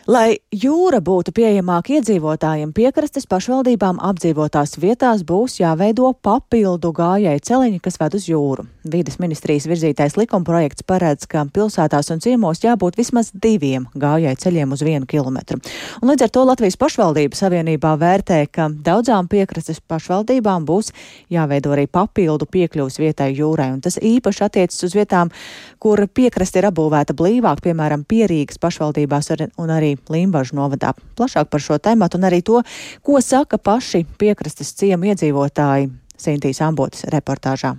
Lai 0.09 0.39
jūra 0.49 0.97
būtu 0.97 1.29
pieejamāka 1.29 1.99
iedzīvotājiem, 1.99 2.71
piekrastes 2.73 3.27
pašvaldībām 3.29 3.99
apdzīvotās 4.01 4.79
vietās 4.81 5.21
būs 5.21 5.59
jāveido 5.59 6.09
papildu 6.25 6.89
gājēju 6.97 7.43
celiņi, 7.45 7.77
kas 7.85 7.99
ved 8.01 8.17
uz 8.17 8.25
jūru. 8.25 8.65
Vīdes 8.81 9.19
ministrijas 9.21 9.67
virzītais 9.69 10.17
likumprojekts 10.17 10.87
paredz, 10.89 11.27
ka 11.29 11.43
pilsētās 11.53 12.09
un 12.15 12.23
ciemos 12.23 12.63
jābūt 12.63 12.97
vismaz 12.97 13.29
diviem 13.29 13.85
gājēju 13.93 14.39
ceļiem 14.41 14.73
uz 14.73 14.81
vienu 14.81 15.05
kilometru. 15.05 15.59
Un 16.01 16.09
līdz 16.09 16.25
ar 16.25 16.33
to 16.33 16.47
Latvijas 16.49 16.79
pašvaldību 16.81 17.37
savienībā 17.37 17.93
vērtē, 18.01 18.41
ka 18.49 18.71
daudzām 18.73 19.29
piekrastes 19.29 19.83
pašvaldībām 19.85 20.65
būs 20.65 20.89
jāveido 21.29 21.75
arī 21.77 21.85
papildu 21.85 22.49
piekļuvs 22.49 22.97
vietai 23.03 23.29
jūrai. 23.37 23.69
Un 23.75 23.85
tas 23.85 24.01
īpaši 24.01 24.47
attiecas 24.49 24.81
uz 24.89 24.97
vietām, 24.97 25.29
kur 25.77 26.01
piekraste 26.09 26.57
ir 26.57 26.71
apbūvēta 26.71 27.13
blīvāk, 27.13 27.61
piemēram, 27.69 28.01
Pierīgas 28.09 28.57
pašvaldībās 28.57 29.29
un 29.61 29.69
arī 29.69 29.90
arī 29.91 29.99
Limbažu 30.09 30.55
novadā. 30.55 30.93
Plašāk 31.15 31.49
par 31.49 31.61
šo 31.61 31.77
tēmatu 31.77 32.17
un 32.17 32.27
arī 32.27 32.41
to, 32.41 32.61
ko 33.03 33.21
saka 33.21 33.57
paši 33.57 34.05
piekrastes 34.17 34.73
ciemu 34.75 35.11
iedzīvotāji 35.11 35.91
Sintīs 36.17 36.61
Ambotas 36.61 37.05
reportāžā. 37.09 37.75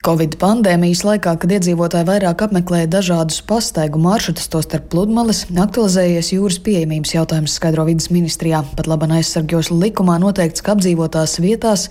Covid 0.00 0.38
pandēmijas 0.40 1.02
laikā, 1.04 1.34
kad 1.36 1.50
iedzīvotāji 1.52 2.06
vairāk 2.08 2.40
apmeklēja 2.46 2.88
dažādus 2.88 3.42
pastaigu 3.44 3.98
maršrutus, 4.00 4.46
tostarp 4.48 4.86
pludmales, 4.94 5.42
aktualizējies 5.52 6.30
jūras 6.32 6.56
pieejamības 6.64 7.10
jautājums 7.12 7.56
skaidro 7.58 7.84
vidas 7.84 8.08
ministrijā. 8.08 8.62
Pat 8.78 8.88
laban 8.88 9.12
aizsargjos 9.18 9.68
likumā 9.68 10.14
noteikts, 10.22 10.64
ka 10.64 10.72
apdzīvotās 10.72 11.36
vietās 11.44 11.84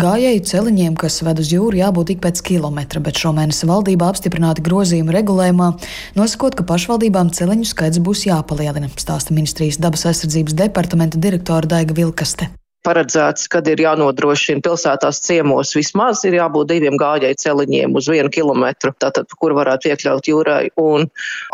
gājēju 0.00 0.46
celiņiem, 0.48 0.96
kas 1.02 1.20
ved 1.26 1.42
uz 1.44 1.52
jūru, 1.52 1.82
jābūt 1.82 2.14
ik 2.14 2.22
pēc 2.24 2.40
kilometra, 2.48 3.02
bet 3.04 3.20
šomēnes 3.20 3.60
valdībā 3.68 4.08
apstiprināti 4.08 4.64
grozījumi 4.64 5.18
regulējumā, 5.18 5.68
nosakot, 6.16 6.56
ka 6.56 6.64
pašvaldībām 6.72 7.28
celiņu 7.36 7.68
skaits 7.74 8.00
būs 8.00 8.24
jāpalielina, 8.30 8.88
stāsta 8.96 9.36
ministrijas 9.36 9.76
dabas 9.84 10.08
aizsardzības 10.08 10.56
departamenta 10.64 11.20
direktora 11.20 11.68
Daiga 11.76 12.00
Vilkaste 12.00 12.48
paredzēts, 12.86 13.48
kad 13.52 13.66
ir 13.68 13.82
jānodrošina 13.82 14.62
pilsētās 14.64 15.20
ciemos 15.24 15.74
vismaz 15.76 16.22
ir 16.28 16.38
jābūt 16.38 16.70
diviem 16.72 16.96
gājēju 17.00 17.38
celiņiem 17.42 17.96
uz 17.96 18.08
vienu 18.10 18.32
kilometru, 18.32 18.92
tātad, 19.00 19.28
kur 19.40 19.54
varētu 19.58 19.90
iekļaut 19.90 20.30
jūrai, 20.30 20.70
un 20.80 21.06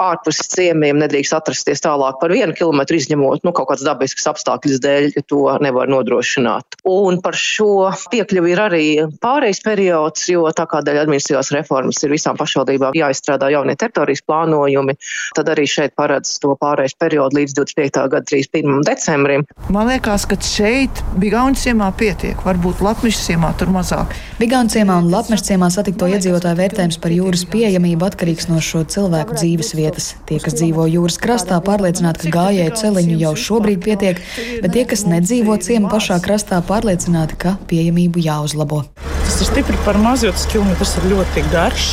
ārpus 0.03 0.43
ciemiem 0.53 1.01
nedrīkst 1.03 1.35
atrasties 1.37 1.83
tālāk 1.85 2.21
par 2.21 2.35
vienu 2.35 2.55
kilometru, 2.57 2.99
izņemot, 3.01 3.43
nu, 3.47 3.55
kaut 3.57 3.71
kāds 3.73 3.85
dabisks 3.87 4.29
apstākļus 4.31 4.83
dēļ, 4.85 5.09
ja 5.17 5.25
to 5.27 5.43
nevar 5.65 5.91
nodrošināt. 5.91 6.79
Un 6.87 7.21
par 7.25 7.39
šo 7.39 7.91
piekļuvi 8.13 8.55
ir 8.55 8.63
arī 8.63 8.87
pārejas 9.23 9.63
periods, 9.67 10.29
jo 10.31 10.47
tā 10.57 10.69
kā 10.71 10.83
dēļ 10.87 11.03
administratīvās 11.05 11.53
reformas 11.57 12.03
ir 12.07 12.15
visām 12.15 12.39
pašvaldībām 12.39 12.97
jāizstrādā 12.97 13.51
jaunie 13.55 13.77
teritorijas 13.79 14.23
plānojumi, 14.27 14.97
tad 15.37 15.51
arī 15.53 15.67
šeit 15.71 15.97
paredz 15.99 16.37
to 16.43 16.55
pārejas 16.61 16.97
periodu 16.99 17.41
līdz 17.41 17.59
25. 17.59 18.07
gada 18.15 18.25
31. 18.31 18.83
decembrim. 18.87 19.47
Man 19.73 19.91
liekas, 19.91 20.27
ka 20.31 20.39
šeit 20.43 21.03
Bigauņu 21.17 21.57
ciemā 21.57 21.87
pietiek, 21.97 22.37
varbūt 22.45 22.83
Latvijas 22.85 23.23
ciemā 23.25 23.49
tur 23.57 23.71
mazāk. 23.73 24.11
Bigauņu 24.37 24.75
ciemā 24.75 24.99
un 25.01 25.07
Latvijas 25.09 25.47
ciemā 25.47 25.71
satikto 25.73 26.09
iedzīvotāju 26.13 26.59
vērtējums 26.59 26.99
par 27.01 27.15
jūras 27.15 27.47
pieejamību 27.49 28.05
atkarīgs 28.05 28.51
no 28.51 28.61
šo 28.61 28.83
cilvēku 28.85 29.39
dzīves 29.39 29.73
vietas. 29.79 30.11
Tie, 30.29 30.37
kas 30.45 30.59
dzīvo 30.59 30.85
jūras 30.93 31.17
krastā, 31.23 31.57
pārliecināti, 31.65 32.27
ka 32.27 32.35
gājēju 32.35 32.75
celiņu 32.83 33.17
jau 33.23 33.33
šobrīd 33.47 33.81
pietiek, 33.87 34.21
bet 34.61 34.75
tie, 34.77 34.85
kas 34.91 35.07
nedzīvo 35.09 35.57
ciema 35.65 35.89
pašā 35.95 36.19
krastā, 36.27 36.61
pārliecināti, 36.69 37.41
ka 37.41 37.55
pieejamību 37.71 38.21
jāuzlabo. 38.27 38.83
Tas 39.23 39.41
ir 39.41 39.49
stipri 39.49 39.81
par 39.89 39.97
maz, 40.03 40.27
jo 40.27 40.35
tas 40.37 40.45
kilometrs 40.53 40.99
ir 41.01 41.09
ļoti 41.15 41.47
garš. 41.55 41.89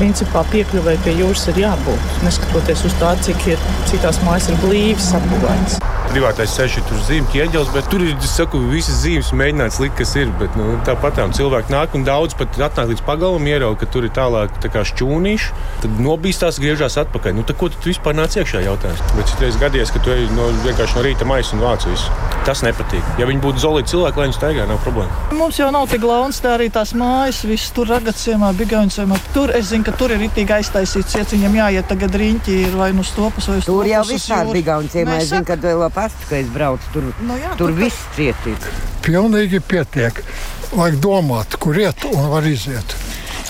Principā 0.00 0.42
piekļuvēji 0.50 1.04
pie 1.04 1.14
jūras 1.20 1.46
ir 1.52 1.62
jābūt, 1.62 2.10
neskatoties 2.26 2.82
uz 2.90 2.98
to, 2.98 3.14
cik 3.28 3.46
ir 3.54 3.70
citās 3.86 4.18
mājas 4.26 4.50
ir 4.50 4.58
blīvs 4.66 5.12
apgabals 5.14 5.78
privātais 6.12 6.54
ceļš 6.56 6.78
ir 6.80 6.86
tur 6.88 7.00
zīme 7.06 7.30
ķieģelis, 7.32 7.72
bet 7.74 7.88
tur 7.92 8.04
ir, 8.04 8.14
es 8.16 8.34
saku, 8.38 8.60
visas 8.72 9.02
zīmes 9.02 9.30
mēģināts 9.36 9.80
likt, 9.82 9.96
kas 10.00 10.14
ir. 10.18 10.30
Bet, 10.40 10.54
nu, 10.58 10.76
tāpat 10.86 11.18
tā 11.18 11.26
cilvēki 11.38 11.74
nāk 11.74 11.96
un 11.98 12.06
daudz 12.06 12.36
pat 12.38 12.58
atnāk 12.68 12.92
līdz 12.92 13.04
pagalam, 13.06 13.46
ierauga, 13.48 13.80
ka 13.82 13.90
tur 13.92 14.06
ir 14.08 14.14
tālāk 14.16 14.54
tā 14.62 14.84
šķūnīši, 14.92 15.52
tad 15.84 16.00
nobīstās, 16.02 16.60
griežās 16.62 16.98
atpakaļ. 17.04 17.36
Nu, 17.38 17.46
ko 17.58 17.70
tu 17.72 17.90
vispār 17.90 18.16
nāc 18.18 18.36
iekšā 18.38 18.62
jautājums? 18.66 19.02
Bet 19.16 19.32
citreiz 19.32 19.58
gadījies, 19.60 19.92
ka 19.94 20.02
tu 20.04 20.14
ej 20.14 20.28
no, 20.36 20.48
vienkārši 20.64 20.98
no 20.98 21.04
rīta 21.06 21.28
maisa 21.28 21.56
un 21.56 21.64
vāc 21.66 21.86
visu. 21.88 22.12
Tas 22.46 22.62
nepatīk. 22.64 23.04
Ja 23.20 23.26
viņi 23.28 23.42
būtu 23.44 23.60
zolīti 23.60 23.92
cilvēki, 23.92 24.20
lai 24.20 24.28
viņi 24.28 24.36
staigā, 24.38 24.66
nav 24.68 24.78
problēma. 24.84 25.34
Mums 25.36 25.58
jau 25.60 25.68
nav 25.74 25.88
tik 25.90 26.06
launs, 26.06 26.38
tā 26.40 26.54
arī 26.56 26.68
tās 26.72 26.94
mājas, 26.96 27.42
viss 27.48 27.72
tur 27.76 27.90
ragaciemā, 27.90 28.52
bigauņciemā. 28.56 29.18
Tur 29.34 29.52
es 29.56 29.68
zinu, 29.72 29.84
ka 29.84 29.92
tur 29.98 30.14
ir 30.14 30.24
itīgi 30.28 30.54
aiztaisīts, 30.56 31.18
ja 31.18 31.26
viņam 31.28 31.58
jāiet 31.58 31.90
tagad 31.90 32.16
riņķi 32.22 32.56
ir 32.68 32.78
vai 32.78 32.90
nu 32.96 33.04
stopas 33.04 33.50
vai 33.50 33.58
uz 33.60 33.68
Tur 33.68 33.90
jau 33.90 34.04
visādi 34.08 34.56
bigauņciemā, 34.60 35.18
es 35.20 35.32
zinu, 35.34 35.44
ka 35.48 35.58
pastu, 35.98 36.30
ka 36.30 36.38
es 36.38 36.54
braucu 36.54 36.94
tur. 36.94 37.10
Nu 37.26 37.38
jā, 37.40 37.52
tur 37.58 37.74
viss 37.74 38.06
cietīt. 38.14 38.70
Pilnīgi 39.06 39.62
pietiek. 39.64 40.22
Vajag 40.70 40.98
domāt, 41.02 41.58
kur 41.62 41.78
iet 41.80 42.06
un 42.12 42.30
var 42.34 42.46
iziet. 42.46 42.96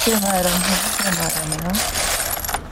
Piemēram, 0.05 0.61
piemēram, 1.03 1.57
ja. 1.59 1.79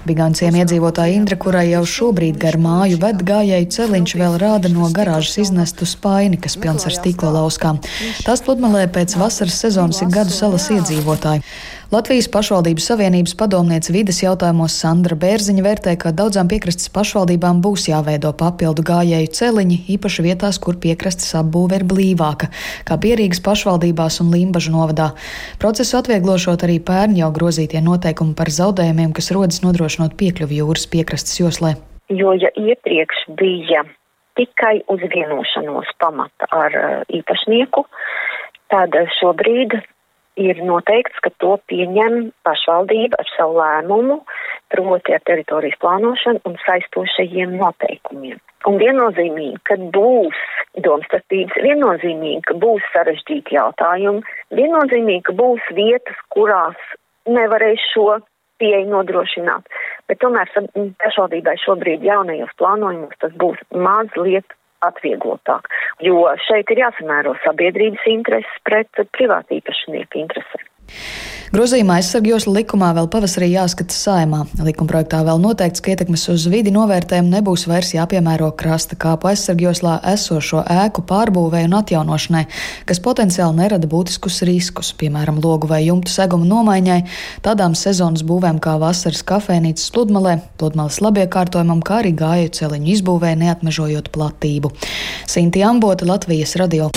Biganciem 0.06 0.54
iedzīvotāja 0.60 1.16
Indra, 1.18 1.34
kurai 1.40 1.64
jau 1.72 1.80
šobrīd 1.90 2.36
gar 2.38 2.54
māju 2.62 3.00
ved 3.02 3.24
gājēju 3.26 3.66
celiņš, 3.74 4.12
vēl 4.20 4.36
rāda 4.38 4.70
no 4.70 4.86
garāžas 4.94 5.40
iznestu 5.42 5.88
spaini, 5.88 6.38
kas 6.38 6.54
pilns 6.62 6.86
ar 6.86 6.94
stikla 6.94 7.32
lauskām. 7.40 7.80
Tās 8.22 8.44
pludmalē 8.46 8.84
pēc 8.94 9.16
vasaras 9.18 9.58
sezonas 9.64 9.98
ir 10.04 10.12
gadu 10.14 10.34
salas 10.34 10.68
iedzīvotāji. 10.70 11.42
Latvijas 11.86 12.26
pašvaldības 12.34 12.88
savienības 12.90 13.36
padomniece 13.38 13.92
vides 13.94 14.16
jautājumos 14.18 14.74
Sandra 14.74 15.14
Bērziņa 15.22 15.62
vērtē, 15.62 15.92
ka 16.02 16.10
daudzām 16.10 16.48
piekrastes 16.50 16.90
pašvaldībām 16.90 17.60
būs 17.62 17.84
jāveido 17.86 18.32
papildu 18.34 18.82
gājēju 18.88 19.30
celiņi, 19.38 19.76
īpaši 19.94 20.24
vietās, 20.26 20.58
kur 20.58 20.80
piekrastes 20.82 21.30
apbūve 21.38 21.78
ir 21.78 21.86
blīvāka, 21.86 22.50
kā 22.90 22.98
Pierīgas 22.98 23.38
pašvaldībās 23.46 24.18
un 24.24 24.34
Limbažu 24.34 24.74
novadā. 24.74 25.12
Procesu 25.62 26.00
atvieglošot 26.00 26.66
arī 26.66 26.80
pērn 26.82 27.14
jau 27.22 27.30
grozītie 27.38 27.78
noteikumi 27.78 28.34
par 28.34 28.50
zaudējumiem, 28.50 29.14
kas 29.14 29.30
rodas 29.30 29.62
nodrošinot 29.62 30.18
piekļuvi 30.18 30.58
jūras 30.64 30.90
piekrastes 30.90 31.38
joslē. 31.38 31.76
Jo 32.10 32.34
ja 32.34 32.50
iepriekš 32.58 33.28
bija 33.38 33.86
tikai 34.34 34.80
uz 34.90 35.06
vienošanos 35.14 35.94
pamata 36.02 36.50
ar 36.50 36.80
īpašnieku, 37.14 37.86
tad 38.74 39.04
šobrīd 39.22 39.84
ir 40.36 40.60
noteikts, 40.64 41.18
ka 41.24 41.32
to 41.42 41.56
pieņem 41.70 42.30
pašvaldība 42.46 43.20
ar 43.22 43.30
savu 43.32 43.58
lēmumu, 43.60 44.20
proti 44.72 45.16
ar 45.16 45.24
teritorijas 45.28 45.78
plānošanu 45.82 46.42
un 46.48 46.58
saistošajiem 46.64 47.56
noteikumiem. 47.60 48.38
Un 48.66 48.78
viennozīmīgi, 48.82 49.60
ka 49.68 49.76
būs 49.94 50.38
domstarpības, 50.84 51.58
viennozīmīgi, 51.62 52.42
ka 52.48 52.56
būs 52.62 52.86
sarežģīti 52.94 53.54
jautājumi, 53.56 54.24
viennozīmīgi, 54.58 55.22
ka 55.28 55.36
būs 55.38 55.68
vietas, 55.76 56.18
kurās 56.34 56.96
nevarēs 57.30 57.82
šo 57.92 58.18
pieeju 58.60 58.88
nodrošināt. 58.90 59.66
Bet 60.08 60.20
tomēr 60.22 60.50
pašvaldībai 61.02 61.56
šobrīd 61.62 62.04
jaunajos 62.06 62.54
plānojumos 62.60 63.18
tas 63.22 63.34
būs 63.38 63.60
mazliet 63.74 64.56
atvieglotāk, 64.84 65.68
jo 66.04 66.26
šeit 66.46 66.70
ir 66.74 66.84
jāsamēro 66.84 67.36
sabiedrības 67.44 68.06
intereses 68.10 68.64
pret 68.68 69.04
privātīpašnieku 69.16 70.24
interesēm. 70.24 70.66
Grozījumā 71.54 72.00
aizsargjoslu 72.00 72.56
likumā 72.56 72.88
vēl 72.96 73.06
pavasarī 73.10 73.52
jāskata 73.52 73.94
saimā. 73.94 74.40
Likumprojektā 74.66 75.20
vēl 75.24 75.38
noteikts, 75.38 75.80
ka 75.80 75.92
ietekmes 75.92 76.24
uz 76.32 76.48
vidi 76.50 76.72
novērtējumu 76.74 77.30
nebūs 77.30 77.68
vairs 77.70 77.92
jāpiemēro 77.94 78.48
krasta 78.58 78.98
kāpu 78.98 79.30
aizsargjoslā 79.30 80.00
esošo 80.10 80.64
ēku 80.74 81.04
pārbūvē 81.06 81.62
un 81.68 81.76
atjaunošanai, 81.78 82.42
kas 82.90 83.00
potenciāli 83.04 83.60
nerada 83.60 83.86
būtiskus 83.88 84.40
riskus, 84.48 84.90
piemēram, 84.98 85.38
logu 85.44 85.70
vai 85.70 85.84
jumtu 85.86 86.10
segumu 86.10 86.48
nomaiņai, 86.50 86.98
tādām 87.46 87.78
sezonas 87.78 88.26
būvēm 88.26 88.58
kā 88.60 88.74
vasaras 88.82 89.22
kafejnīcas 89.26 89.94
pludmalē, 89.94 90.40
pludmales 90.58 90.98
labiekārtojumam, 91.04 91.84
kā 91.86 92.02
arī 92.02 92.12
gāju 92.18 92.50
celiņu 92.58 92.92
izbūvē, 92.98 93.36
neatmežojot 93.46 94.10
platību. 94.10 94.74
Sinti 95.30 95.62
Ambota, 95.62 96.10
Latvijas 96.10 96.58
radio. 96.58 96.90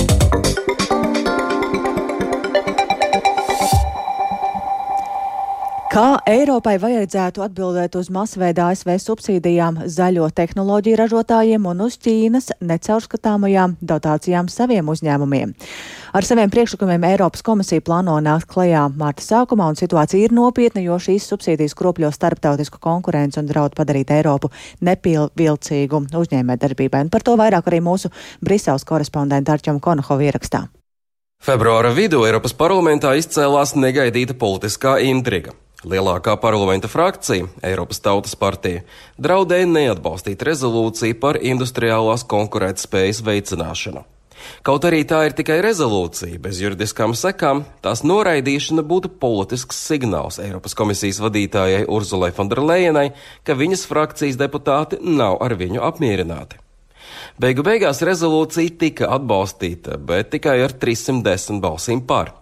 Kā 5.99 6.13
Eiropai 6.31 6.77
vajadzētu 6.79 7.41
atbildēt 7.43 7.97
uz 7.99 8.07
masveida 8.13 8.69
ASV 8.71 8.93
subsīdijām 9.03 9.81
zaļo 9.91 10.29
tehnoloģiju 10.31 10.95
ražotājiem 10.95 11.65
un 11.67 11.81
uz 11.83 11.97
Ķīnas 11.99 12.47
necaurskatāmajām 12.63 13.73
dotācijām 13.83 14.47
saviem 14.47 14.87
uzņēmumiem? 14.93 15.51
Ar 16.15 16.23
saviem 16.23 16.53
priekšlikumiem 16.55 17.03
Eiropas 17.09 17.43
komisija 17.43 17.83
plāno 17.83 18.15
nākt 18.23 18.47
klajā 18.47 18.85
mārta 18.95 19.27
sākumā, 19.27 19.67
un 19.73 19.81
situācija 19.81 20.29
ir 20.29 20.37
nopietna, 20.39 20.85
jo 20.87 20.95
šīs 21.03 21.27
subsīdijas 21.33 21.75
kropļo 21.75 22.15
starptautisku 22.15 22.79
konkurenci 22.79 23.43
un 23.43 23.51
draud 23.51 23.75
padarīt 23.75 24.15
Eiropu 24.15 24.53
nepilnvilcīgu 24.79 26.05
uzņēmē 26.15 26.61
darbībai. 26.63 27.09
Un 27.09 27.11
par 27.11 27.27
to 27.27 27.35
vairāk 27.35 27.67
arī 27.67 27.83
mūsu 27.83 28.15
Briseles 28.39 28.87
korespondenta 28.87 29.59
Arčam 29.59 29.83
Konohova 29.83 30.31
ierakstā. 30.31 30.69
Februāra 31.43 31.91
vidū 31.91 32.23
Eiropas 32.23 32.55
parlamentā 32.55 33.17
izcēlās 33.19 33.75
negaidīta 33.75 34.39
politiskā 34.39 35.01
intriga. 35.03 35.59
Lielākā 35.87 36.33
parlamenta 36.43 36.89
frakcija, 36.91 37.45
Eiropas 37.63 38.01
Tautas 38.03 38.33
partija, 38.35 38.81
draudēja 39.15 39.67
neatbalstīt 39.69 40.41
rezolūciju 40.43 41.15
par 41.21 41.39
industriālās 41.39 42.25
konkurētspējas 42.27 43.21
veicināšanu. 43.23 44.03
Kaut 44.63 44.83
arī 44.87 45.05
tā 45.07 45.21
ir 45.29 45.35
tikai 45.37 45.61
rezolūcija 45.63 46.39
bez 46.43 46.59
juridiskām 46.59 47.15
sekām, 47.15 47.63
tās 47.83 48.03
noraidīšana 48.03 48.83
būtu 48.87 49.13
politisks 49.23 49.79
signāls 49.87 50.41
Eiropas 50.43 50.75
komisijas 50.75 51.21
vadītājai 51.23 51.85
Urzulai 51.87 52.33
Fonderlejenai, 52.35 53.13
ka 53.47 53.55
viņas 53.55 53.85
frakcijas 53.87 54.39
deputāti 54.39 54.99
nav 54.99 55.39
ar 55.43 55.55
viņu 55.59 55.83
apmierināti. 55.87 56.59
Beigu 57.39 57.63
beigās 57.63 58.03
rezolūcija 58.03 58.75
tika 58.83 59.13
atbalstīta, 59.15 59.95
bet 59.95 60.33
tikai 60.35 60.59
ar 60.65 60.75
310 60.75 61.63
balsīm 61.63 62.03
par. 62.03 62.35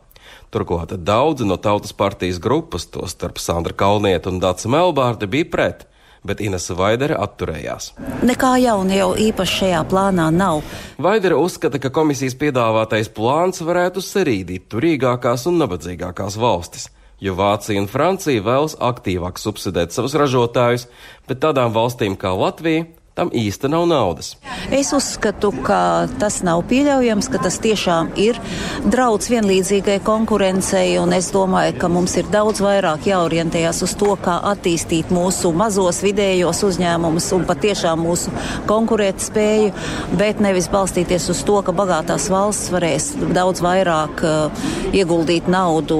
Turklāt 0.53 0.93
daudzi 1.03 1.45
no 1.47 1.57
tautas 1.59 1.93
partijas 1.93 2.39
grupas, 2.39 2.87
tostarp 2.87 3.39
Sandra 3.41 3.75
Kalnieta 3.75 4.31
un 4.31 4.41
Dāca 4.43 4.71
Melbārde, 4.71 5.27
bija 5.27 5.47
pret, 5.51 5.85
bet 6.27 6.41
Inese 6.43 6.75
Vaidere 6.77 7.17
atturējās. 7.19 7.91
Nekā 8.27 8.53
jauna 8.63 8.95
jau 8.95 9.09
īpaši 9.27 9.57
šajā 9.61 9.81
plānā 9.91 10.27
nav. 10.33 10.63
Vaidere 11.03 11.39
uzskata, 11.39 11.81
ka 11.83 11.91
komisijas 11.93 12.37
piedāvātais 12.39 13.11
plāns 13.11 13.63
varētu 13.63 14.03
serīdīt 14.03 14.69
turīgākās 14.71 15.47
un 15.51 15.59
nabadzīgākās 15.63 16.39
valstis 16.39 16.89
jo 17.19 17.33
Vācija 17.33 17.81
un 17.81 17.87
Francija 17.89 18.43
vēlas 18.45 18.75
aktīvāk 18.77 19.39
subsidēt 19.41 19.95
savus 19.95 20.15
ražotājus, 20.17 20.85
bet 21.27 21.41
tādām 21.41 21.73
valstīm 21.73 22.17
kā 22.19 22.33
Latvija 22.37 22.85
tam 23.17 23.31
īsti 23.33 23.69
nav 23.73 23.87
naudas. 23.89 24.35
Es 24.73 24.91
uzskatu, 24.93 25.49
ka 25.65 26.07
tas 26.21 26.41
nav 26.45 26.61
pieļaujams, 26.69 27.29
ka 27.33 27.41
tas 27.41 27.57
tiešām 27.63 28.11
ir 28.19 28.37
draudz 28.85 29.29
vienlīdzīgai 29.31 29.97
konkurencei, 30.05 30.97
un 31.01 31.15
es 31.17 31.31
domāju, 31.33 31.73
ka 31.81 31.89
mums 31.91 32.17
ir 32.19 32.29
daudz 32.33 32.61
vairāk 32.61 33.07
jāorientējas 33.09 33.81
uz 33.87 33.95
to, 33.97 34.13
kā 34.21 34.37
attīstīt 34.51 35.09
mūsu 35.13 35.53
mazos 35.57 36.01
vidējos 36.05 36.61
uzņēmumus 36.67 37.31
un 37.37 37.47
patiešām 37.49 38.03
mūsu 38.05 38.33
konkurētspēju, 38.69 39.73
bet 40.19 40.43
nevis 40.43 40.69
balstīties 40.73 41.29
uz 41.33 41.41
to, 41.47 41.57
ka 41.65 41.73
bagātās 41.75 42.29
valsts 42.33 42.69
varēs 42.73 43.09
daudz 43.33 43.63
vairāk 43.65 44.23
uh, 44.27 44.67
ieguldīt 44.93 45.49
naudu 45.49 45.99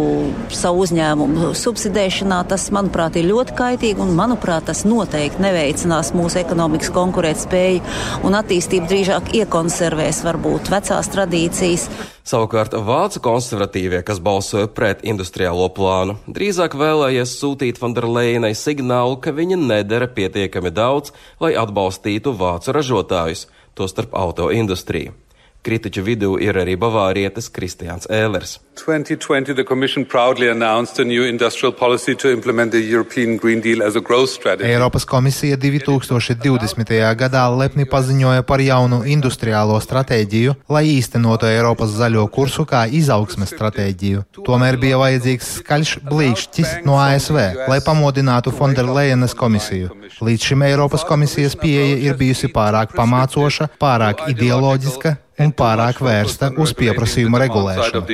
savu 0.54 0.86
uzņēmumu 0.86 1.54
subsidēšanā. 1.58 2.44
Tas, 2.52 2.70
manuprāt, 2.76 3.18
ir 3.18 3.30
ļoti 3.32 3.58
kaitīgi, 3.58 4.04
un, 4.04 4.14
manuprāt, 4.18 4.68
tas 4.70 4.84
noteikti 4.88 5.42
neveicinās 5.48 6.14
mūsu 6.18 6.44
ekonomikas 6.44 6.92
konkurences 6.92 7.07
konkurētspēju 7.08 7.82
un 8.28 8.36
attīstību 8.38 8.90
drīzāk 8.92 9.34
iekonservēs 9.40 10.22
varbūt 10.28 10.72
vecās 10.74 11.10
tradīcijas. 11.14 11.88
Savukārt 12.28 12.76
vācu 12.76 13.22
konservatīvie, 13.24 14.02
kas 14.04 14.20
balsoja 14.20 14.68
pret 14.68 15.06
industriālo 15.08 15.70
plānu, 15.72 16.18
drīzāk 16.28 16.76
vēlējies 16.76 17.38
sūtīt 17.40 17.80
Fonderleinai 17.80 18.52
signālu, 18.58 19.16
ka 19.24 19.32
viņa 19.32 19.60
nedara 19.62 20.10
pietiekami 20.12 20.74
daudz, 20.76 21.14
lai 21.40 21.56
atbalstītu 21.56 22.36
vācu 22.36 22.76
ražotājus, 22.76 23.48
tostarp 23.78 24.16
auto 24.18 24.52
industriju. 24.52 25.16
Kritiķu 25.64 26.04
vidū 26.04 26.36
ir 26.44 26.60
arī 26.60 26.76
bavārietis 26.80 27.52
Kristiāns 27.52 28.12
Ēlers. 28.12 28.60
2020, 28.78 29.54
the 29.54 29.64
Commission 29.64 30.06
proudly 30.06 30.48
announced 30.50 31.00
a 31.00 31.06
new 31.06 31.24
industrial 31.24 31.74
policy 31.74 32.16
to 32.16 32.32
implement 32.32 32.72
the 32.72 32.80
European 32.80 33.38
Green 33.38 33.62
Deal 33.62 33.84
as 33.84 33.96
a 33.96 34.00
growth 34.00 34.30
strategy. 34.30 34.70
Eiropas 34.70 35.06
komisija 35.06 35.58
2020. 35.58 37.16
gadā 37.18 37.44
lepni 37.58 37.86
paziņoja 37.86 38.46
par 38.48 38.62
jaunu 38.62 39.02
industriālo 39.04 39.80
stratēģiju, 39.82 40.56
lai 40.70 40.86
īstenotu 40.94 41.50
Eiropas 41.50 41.98
zaļo 41.98 42.28
kursu 42.32 42.66
kā 42.70 42.86
izaugsmes 42.88 43.52
stratēģiju. 43.56 44.24
Tomēr 44.46 44.80
bija 44.80 45.02
vajadzīgs 45.02 45.54
skaļš 45.62 45.98
blīkšķis 46.08 46.74
no 46.86 47.00
ASV, 47.02 47.38
lai 47.68 47.80
pamodinātu 47.86 48.54
Fonderlejenas 48.56 49.36
komisiju. 49.38 49.94
Līdz 50.22 50.52
šim 50.52 50.66
Eiropas 50.70 51.06
komisijas 51.08 51.58
pieeja 51.60 51.98
ir 52.10 52.18
bijusi 52.20 52.54
pārāk 52.54 52.94
pamācoša, 52.98 53.74
pārāk 53.82 54.28
ideoloģiska 54.32 55.18
un 55.44 55.52
pārāk 55.54 56.00
vērsta 56.02 56.50
uz 56.62 56.74
pieprasījuma 56.78 57.42
regulēšanu. 57.44 58.06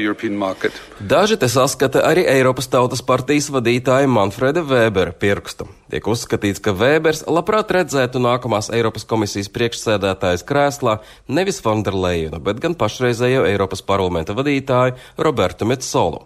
Daži 0.99 1.37
te 1.39 1.49
saskata 1.51 2.03
arī 2.07 2.25
Eiropas 2.29 2.69
Tautas 2.71 3.03
partijas 3.05 3.49
vadītāja 3.53 4.09
Manfreda 4.09 4.63
Vēbera 4.67 5.13
pirkstu. 5.13 5.67
Tiek 5.91 6.07
uzskatīts, 6.09 6.61
ka 6.63 6.73
Vēbers 6.77 7.23
labprāt 7.27 7.71
redzētu 7.75 8.21
nākamās 8.23 8.71
Eiropas 8.73 9.07
komisijas 9.09 9.51
priekšsēdētājas 9.53 10.45
krēslā 10.47 10.99
nevis 11.27 11.61
Fonderleinu, 11.65 12.41
bet 12.43 12.61
gan 12.63 12.77
pašreizējo 12.79 13.45
Eiropas 13.49 13.83
parlamenta 13.85 14.35
vadītāju 14.37 14.97
Robertu 15.17 15.69
Metsolu. 15.69 16.23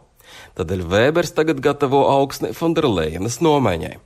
Tādēļ 0.58 0.84
Vēbers 0.92 1.34
tagad 1.38 1.62
gatavo 1.64 2.06
augsni 2.10 2.54
Fonderleinas 2.58 3.42
nomaiņai. 3.46 3.98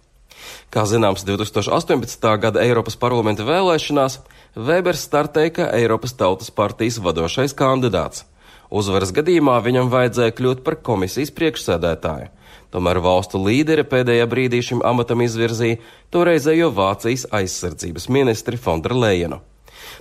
Kā 0.71 0.85
zināms, 0.87 1.25
2018. 1.27 2.27
gada 2.41 2.63
Eiropas 2.63 2.97
parlamenta 2.99 3.45
vēlēšanās 3.47 4.19
Vēbers 4.55 5.05
startēja 5.07 5.55
kā 5.57 5.69
Eiropas 5.77 6.15
Tautas 6.17 6.51
partijas 6.51 6.99
vadošais 7.03 7.55
kandidāts. 7.55 8.25
Uzvaras 8.71 9.11
gadījumā 9.11 9.57
viņam 9.65 9.89
vajadzēja 9.91 10.31
kļūt 10.37 10.61
par 10.63 10.77
komisijas 10.79 11.33
priekšsēdētāju. 11.35 12.29
Tomēr 12.71 13.01
valstu 13.03 13.41
līderi 13.43 13.83
pēdējā 13.83 14.27
brīdī 14.31 14.61
šim 14.63 14.83
amatam 14.87 15.23
izvirzīja 15.25 15.81
toreizējo 16.15 16.69
Vācijas 16.71 17.25
aizsardzības 17.35 18.07
ministri 18.15 18.55
Fonderleinu. 18.55 19.41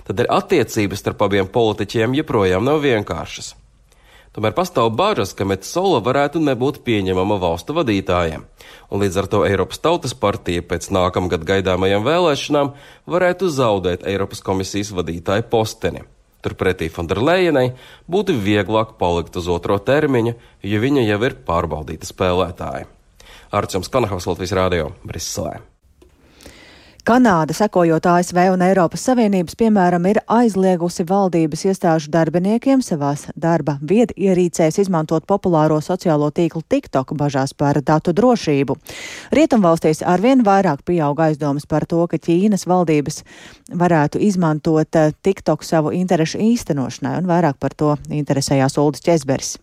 Tad 0.07 0.23
ir 0.23 0.29
attiecības 0.31 1.03
starp 1.03 1.25
abiem 1.27 1.49
politiķiem 1.51 2.15
joprojām 2.21 2.63
nav 2.63 2.79
vienkāršas. 2.85 3.57
Tomēr 4.31 4.55
pastāv 4.55 4.87
bažas, 4.95 5.33
ka 5.35 5.43
Metsola 5.43 5.99
varētu 5.99 6.39
nebūt 6.39 6.79
pieņemama 6.87 7.35
valstu 7.41 7.75
vadītājiem, 7.75 8.45
un 8.87 9.03
līdz 9.03 9.19
ar 9.19 9.27
to 9.33 9.41
Eiropas 9.43 9.83
Tautas 9.83 10.15
partija 10.15 10.63
pēc 10.63 10.87
nākamgad 10.95 11.43
gaidāmajām 11.49 12.07
vēlēšanām 12.07 12.71
varētu 13.11 13.51
zaudēt 13.51 14.07
Eiropas 14.07 14.39
komisijas 14.47 14.93
vadītāju 14.95 15.49
posteni. 15.51 16.07
Turpretī 16.41 16.89
Fonderlejenai 16.93 17.71
būtu 18.11 18.35
vieglāk 18.37 18.95
palikt 19.01 19.37
uz 19.37 19.49
otro 19.51 19.77
termiņu, 19.79 20.35
jo 20.67 20.83
viņa 20.83 21.07
jau 21.07 21.19
ir 21.27 21.37
pārbaudīta 21.47 22.09
spēlētāja. 22.09 22.89
Arčuns 23.51 23.91
Kanahavs 23.91 24.29
Latvijas 24.29 24.55
Rādio 24.55 24.93
Briselē. 25.03 25.70
Kanāda, 27.01 27.49
sekojot 27.57 28.05
ASV 28.05 28.37
un 28.53 28.61
Eiropas 28.61 29.01
Savienības, 29.07 29.55
piemēram, 29.57 30.03
ir 30.05 30.19
aizliegusi 30.29 31.01
valdības 31.09 31.63
iestāžu 31.71 32.11
darbiniekiem 32.13 32.83
savās 32.85 33.23
darba 33.33 33.79
viedierīcēs 33.89 34.77
izmantot 34.83 35.25
populāro 35.25 35.79
sociālo 35.81 36.29
tīklu 36.29 36.61
TikTok 36.69 37.15
bažās 37.17 37.55
par 37.57 37.79
datu 37.81 38.13
drošību. 38.13 38.77
Rietumvalstīs 39.33 40.03
arvien 40.05 40.45
vairāk 40.45 40.85
pieaug 40.85 41.25
aizdomas 41.25 41.65
par 41.65 41.87
to, 41.89 42.03
ka 42.05 42.21
Ķīnas 42.21 42.67
valdības 42.69 43.23
varētu 43.73 44.21
izmantot 44.21 45.01
eh, 45.01 45.09
TikTok 45.25 45.65
savu 45.65 45.95
interešu 45.97 46.37
īstenošanai, 46.51 47.17
un 47.23 47.33
vairāk 47.33 47.57
par 47.57 47.73
to 47.73 47.95
interesējās 48.13 48.77
Uldis 48.77 49.01
Česberis. 49.09 49.55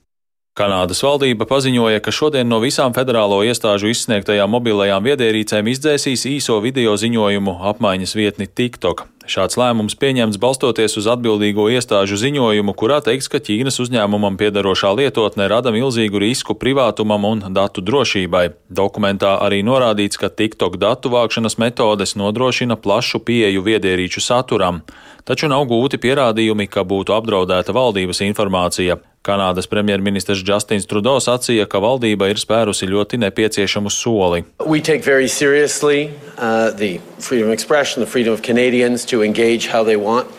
Kanādas 0.58 1.04
valdība 1.06 1.46
paziņoja, 1.46 2.00
ka 2.02 2.10
šodien 2.10 2.48
no 2.50 2.56
visām 2.58 2.90
federālo 2.90 3.36
iestāžu 3.46 3.92
izsniegtajām 3.92 4.50
mobilajām 4.50 5.04
viedierīcēm 5.06 5.68
izdzēsīs 5.70 6.24
īso 6.26 6.56
video 6.64 6.96
ziņojumu 6.98 7.60
apmaiņas 7.70 8.14
vietni 8.18 8.48
TikTok. 8.50 9.04
Šāds 9.28 9.54
lēmums 9.60 9.94
pieņemts 10.00 10.40
balstoties 10.42 10.98
uz 10.98 11.06
atbildīgo 11.12 11.68
iestāžu 11.70 12.18
ziņojumu, 12.18 12.74
kurā 12.74 12.98
teikts, 13.06 13.28
ka 13.30 13.38
Ķīnas 13.38 13.78
uzņēmumam 13.84 14.38
piedarošā 14.40 14.90
lietotne 14.98 15.46
rada 15.52 15.70
milzīgu 15.70 16.18
risku 16.24 16.56
privātumam 16.58 17.28
un 17.28 17.44
datu 17.54 17.84
drošībai. 17.84 18.48
Dokumentā 18.66 19.36
arī 19.44 19.60
norādīts, 19.62 20.18
ka 20.18 20.32
TikTok 20.32 20.80
datu 20.82 21.12
vākšanas 21.14 21.58
metodes 21.62 22.16
nodrošina 22.18 22.80
plašu 22.80 23.22
pieeju 23.22 23.62
viedierīču 23.68 24.24
saturam, 24.24 24.82
taču 25.28 25.52
nav 25.52 25.68
gūti 25.70 26.02
pierādījumi, 26.02 26.66
ka 26.66 26.82
būtu 26.88 27.14
apdraudēta 27.14 27.76
valdības 27.76 28.24
informācija. 28.26 28.98
Kanādas 29.28 29.68
premjerministrs 29.68 30.40
Justins 30.40 30.88
Trudeau 30.88 31.20
sacīja, 31.20 31.66
ka 31.68 31.82
valdība 31.84 32.30
ir 32.32 32.40
spērusi 32.40 32.88
ļoti 32.88 33.20
nepieciešamu 33.26 33.92
soli. 33.92 34.44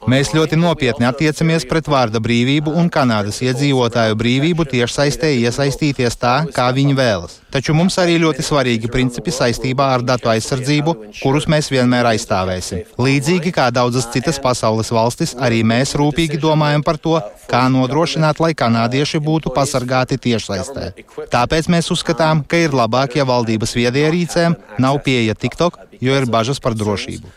Mēs 0.10 0.34
ļoti 0.34 0.60
nopietni 0.64 1.10
attiecamies 1.10 1.68
pret 1.70 1.92
vārda 1.92 2.22
brīvību 2.24 2.74
un 2.82 2.90
Kanādas 2.94 3.44
iedzīvotāju 3.46 4.18
brīvību 4.20 4.66
tiešsaistē 4.74 5.36
iesaistīties 5.44 6.18
tā, 6.18 6.36
kā 6.56 6.72
viņi 6.74 6.98
vēlas. 6.98 7.40
Taču 7.50 7.74
mums 7.74 7.96
arī 8.02 8.20
ļoti 8.22 8.44
svarīgi 8.46 8.90
principi 8.94 9.34
saistībā 9.34 9.88
ar 9.96 10.04
datu 10.06 10.30
aizsardzību, 10.30 10.94
kurus 11.18 11.48
mēs 11.50 11.72
vienmēr 11.74 12.12
aizstāvēsim. 12.12 12.84
Līdzīgi 13.02 13.54
kā 13.56 13.70
daudzas 13.74 14.06
citas 14.14 14.38
pasaules 14.44 14.92
valstis, 14.94 15.34
arī 15.34 15.64
mēs 15.66 15.96
rūpīgi 15.98 16.38
domājam 16.42 16.86
par 16.86 17.00
to, 17.02 17.18
kā 17.50 17.64
nodrošināt, 17.74 18.42
lai 18.44 18.54
kanādieši 18.58 19.22
būtu 19.26 19.54
pasargāti 19.56 20.20
tiešsaistē. 20.30 20.92
Tāpēc 21.34 21.72
mēs 21.74 21.90
uzskatām, 21.96 22.44
ka 22.46 22.62
ir 22.68 22.78
labāk, 22.78 23.18
ja 23.18 23.26
valdības 23.30 23.74
viedierīcēm 23.80 24.58
nav 24.86 25.02
pieeja 25.06 25.34
TikTok, 25.34 25.82
jo 26.00 26.20
ir 26.22 26.30
bažas 26.30 26.62
par 26.62 26.78
drošību. 26.78 27.34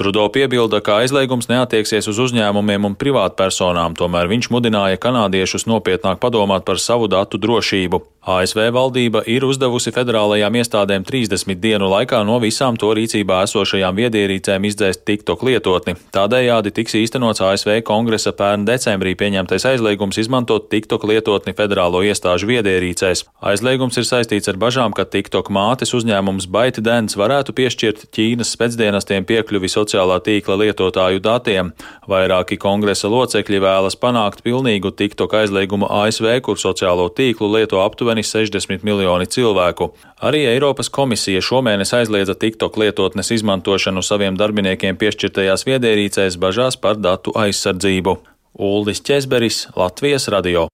Trudo 0.00 0.22
piebilda, 0.32 0.78
ka 0.80 0.94
aizliegums 1.02 1.50
neatieksies 1.50 2.06
uz 2.08 2.16
uzņēmumiem 2.24 2.86
un 2.88 2.94
privātpersonām, 2.96 3.92
tomēr 4.00 4.30
viņš 4.30 4.46
mudināja 4.48 4.96
kanādiešus 4.96 5.66
nopietnāk 5.68 6.16
padomāt 6.22 6.64
par 6.64 6.80
savu 6.80 7.04
datu 7.12 7.36
drošību. 7.36 8.00
ASV 8.20 8.66
valdība 8.72 9.22
ir 9.32 9.46
uzdevusi 9.48 9.92
federālajām 9.96 10.58
iestādēm 10.60 11.04
30 11.08 11.56
dienu 11.56 11.86
laikā 11.88 12.18
no 12.28 12.34
visām 12.40 12.76
to 12.80 12.90
rīcībā 12.96 13.38
esošajām 13.46 13.96
viedierīcēm 13.96 14.66
izdzēst 14.68 15.06
TikTok 15.08 15.44
lietotni. 15.48 15.94
Tādējādi 16.12 16.72
tiks 16.76 16.98
īstenots 17.00 17.40
ASV 17.44 17.78
kongresa 17.88 18.34
pērn 18.36 18.66
decembrī 18.68 19.14
pieņemtais 19.20 19.64
aizliegums 19.72 20.20
izmantot 20.20 20.68
TikTok 20.72 21.06
lietotni 21.08 21.56
federālo 21.56 22.02
iestāžu 22.04 22.50
viedierīcēs. 22.52 23.24
Aizliegums 23.40 23.96
ir 23.96 24.08
saistīts 24.08 24.52
ar 24.52 24.60
bažām, 24.60 24.92
ka 24.92 25.08
TikTok 25.08 25.48
mātes 25.48 25.96
uzņēmums 25.96 26.48
ByteDance 26.52 27.16
varētu 27.20 27.56
piešķirt 27.56 28.04
Ķīnas 28.12 28.52
spēcdienestiem 28.52 29.24
piekļuvi 29.28 29.72
sociālā 29.90 30.20
tīkla 30.22 30.56
lietotāju 30.60 31.20
datiem. 31.20 31.72
Vairāki 32.08 32.58
kongresa 32.58 33.08
locekļi 33.10 33.60
vēlas 33.60 33.96
panākt 33.98 34.42
pilnīgu 34.46 34.92
TikTok 34.94 35.34
aizliegumu 35.42 35.88
ASV, 35.90 36.40
kur 36.42 36.56
sociālo 36.58 37.08
tīklu 37.10 37.50
lieto 37.56 37.82
aptuveni 37.82 38.22
60 38.22 38.84
miljoni 38.86 39.26
cilvēku. 39.26 39.92
Arī 40.22 40.46
Eiropas 40.46 40.88
komisija 40.88 41.40
šomēnes 41.42 41.94
aizliedza 41.96 42.34
TikTok 42.34 42.76
lietotnes 42.76 43.30
izmantošanu 43.30 44.02
saviem 44.02 44.36
darbiniekiem 44.38 44.96
piešķirtajās 45.00 45.66
viedierīcēs 45.66 46.38
bažās 46.38 46.76
par 46.76 47.00
datu 47.00 47.34
aizsardzību. 47.34 48.18
Uldis 48.60 49.02
Česberis, 49.06 49.68
Latvijas 49.76 50.28
radio. 50.28 50.68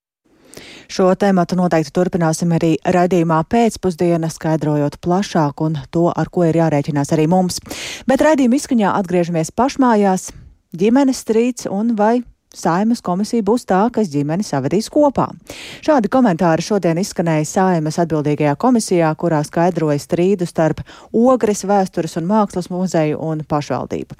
Šo 0.87 1.09
tēmatu 1.19 1.57
noteikti 1.59 1.91
turpināsim 1.91 2.53
arī 2.55 2.75
raidījumā 2.87 3.41
pēcpusdienā, 3.51 4.29
skaidrojot 4.31 4.95
plašāk 5.03 5.63
un 5.65 5.75
to, 5.91 6.07
ar 6.15 6.31
ko 6.31 6.45
ir 6.47 6.59
jārēķinās 6.61 7.11
arī 7.15 7.27
mums. 7.31 7.59
Bet 8.07 8.23
raidījuma 8.23 8.55
izskaņā 8.55 8.95
atgriežamies 9.01 9.51
pašmājās, 9.51 10.29
ģimenes 10.77 11.23
strīds 11.25 11.67
un 11.67 11.95
vai 11.99 12.21
Saimas 12.57 13.03
komisija 13.05 13.45
būs 13.45 13.67
tā, 13.69 13.83
kas 13.93 14.09
ģimeni 14.09 14.45
savedīs 14.45 14.89
kopā. 14.93 15.27
Šādi 15.85 16.09
komentāri 16.09 16.65
šodien 16.65 16.97
izskanēja 16.97 17.45
Saimas 17.45 17.99
atbildīgajā 18.01 18.55
komisijā, 18.59 19.11
kurā 19.19 19.43
skaidroja 19.45 19.99
strīdu 20.01 20.47
starp 20.49 20.81
Ogres 21.13 21.61
vēstures 21.69 22.17
un 22.17 22.25
mākslas 22.31 22.71
muzeju 22.73 23.21
un 23.29 23.45
pašvaldību. 23.47 24.17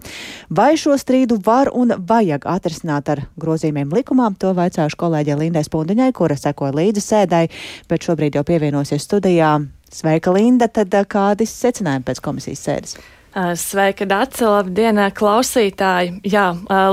Vai 0.53 0.75
šo 0.77 0.97
strīdu 1.01 1.39
var 1.45 1.71
un 1.73 1.95
vajag 1.97 2.45
atrisināt 2.45 3.09
ar 3.15 3.25
grozījumiem 3.41 3.97
likumā, 3.97 4.29
to 4.37 4.53
vaicāšu 4.57 5.01
kolēģei 5.01 5.41
Lindai 5.41 5.65
Spundiņai, 5.65 6.11
kura 6.13 6.37
seko 6.37 6.69
līdzi 6.77 7.03
sēdai, 7.03 7.45
bet 7.89 8.05
šobrīd 8.05 8.37
jau 8.37 8.45
pievienosies 8.47 9.09
studijā. 9.09 9.57
Sveika, 9.93 10.33
Linda! 10.35 10.67
Tad 10.67 10.93
kādi 11.09 11.47
secinājumi 11.47 12.05
pēc 12.05 12.21
komisijas 12.21 12.65
sēdes? 12.67 12.97
Sveika, 13.37 14.01
Dārsa! 14.09 14.47
Labdien, 14.49 14.97
klausītāji! 15.13 16.23
Jā, 16.25 16.47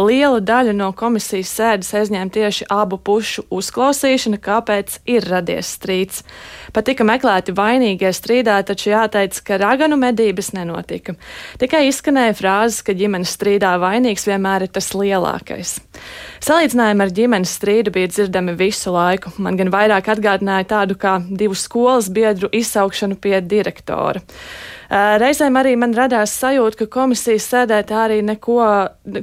liela 0.05 0.43
daļa 0.45 0.75
no 0.77 0.91
komisijas 0.93 1.49
sēdes 1.57 1.89
aizņēma 1.97 2.35
tieši 2.35 2.67
abu 2.69 2.99
pušu 3.01 3.47
uzklausīšana, 3.49 4.37
kāpēc 4.45 4.99
ir 5.09 5.25
radies 5.31 5.71
strīds. 5.79 6.21
Pat 6.77 6.85
tika 6.91 7.07
meklēti 7.09 7.55
vainīgie 7.57 8.11
strīdā, 8.13 8.59
taču 8.69 8.91
jāteic, 8.93 9.39
ka 9.47 9.57
raganu 9.63 9.97
medības 9.97 10.53
nenotika. 10.53 11.17
Tikai 11.63 11.87
izskanēja 11.89 12.37
frāzes, 12.37 12.83
ka 12.85 12.93
ģimenes 12.93 13.33
strīdā 13.39 13.73
vainīgs 13.81 14.29
vienmēr 14.29 14.67
ir 14.67 14.75
tas 14.77 14.91
lielākais. 14.93 15.79
Salīdzinājumi 16.45 17.07
ar 17.07 17.17
ģimenes 17.23 17.57
strīdu 17.57 17.95
bija 17.97 18.13
dzirdami 18.13 18.59
visu 18.61 18.93
laiku. 18.93 19.33
Man 19.41 19.57
gan 19.57 19.73
vairāk 19.73 20.13
atgādināja 20.13 20.69
tādu 20.77 21.01
kā 21.01 21.17
divu 21.25 21.57
skolas 21.57 22.13
biedru 22.13 22.53
izsaukšanu 22.53 23.17
pie 23.17 23.39
direktora. 23.41 24.21
Reizēm 24.90 25.57
arī 25.61 25.77
man 25.81 25.94
radās 25.97 26.35
sajūta, 26.40 26.85
ka 26.85 26.90
komisijas 27.01 27.49
sēdē 27.53 27.81
tā 27.88 28.05
arī 28.07 28.20
neko, 28.27 28.59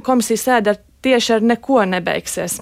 komisijas 0.06 0.48
sēde 0.48 0.76
tieši 1.02 1.36
ar 1.36 1.46
neko 1.52 1.84
nebeigsies. 1.90 2.60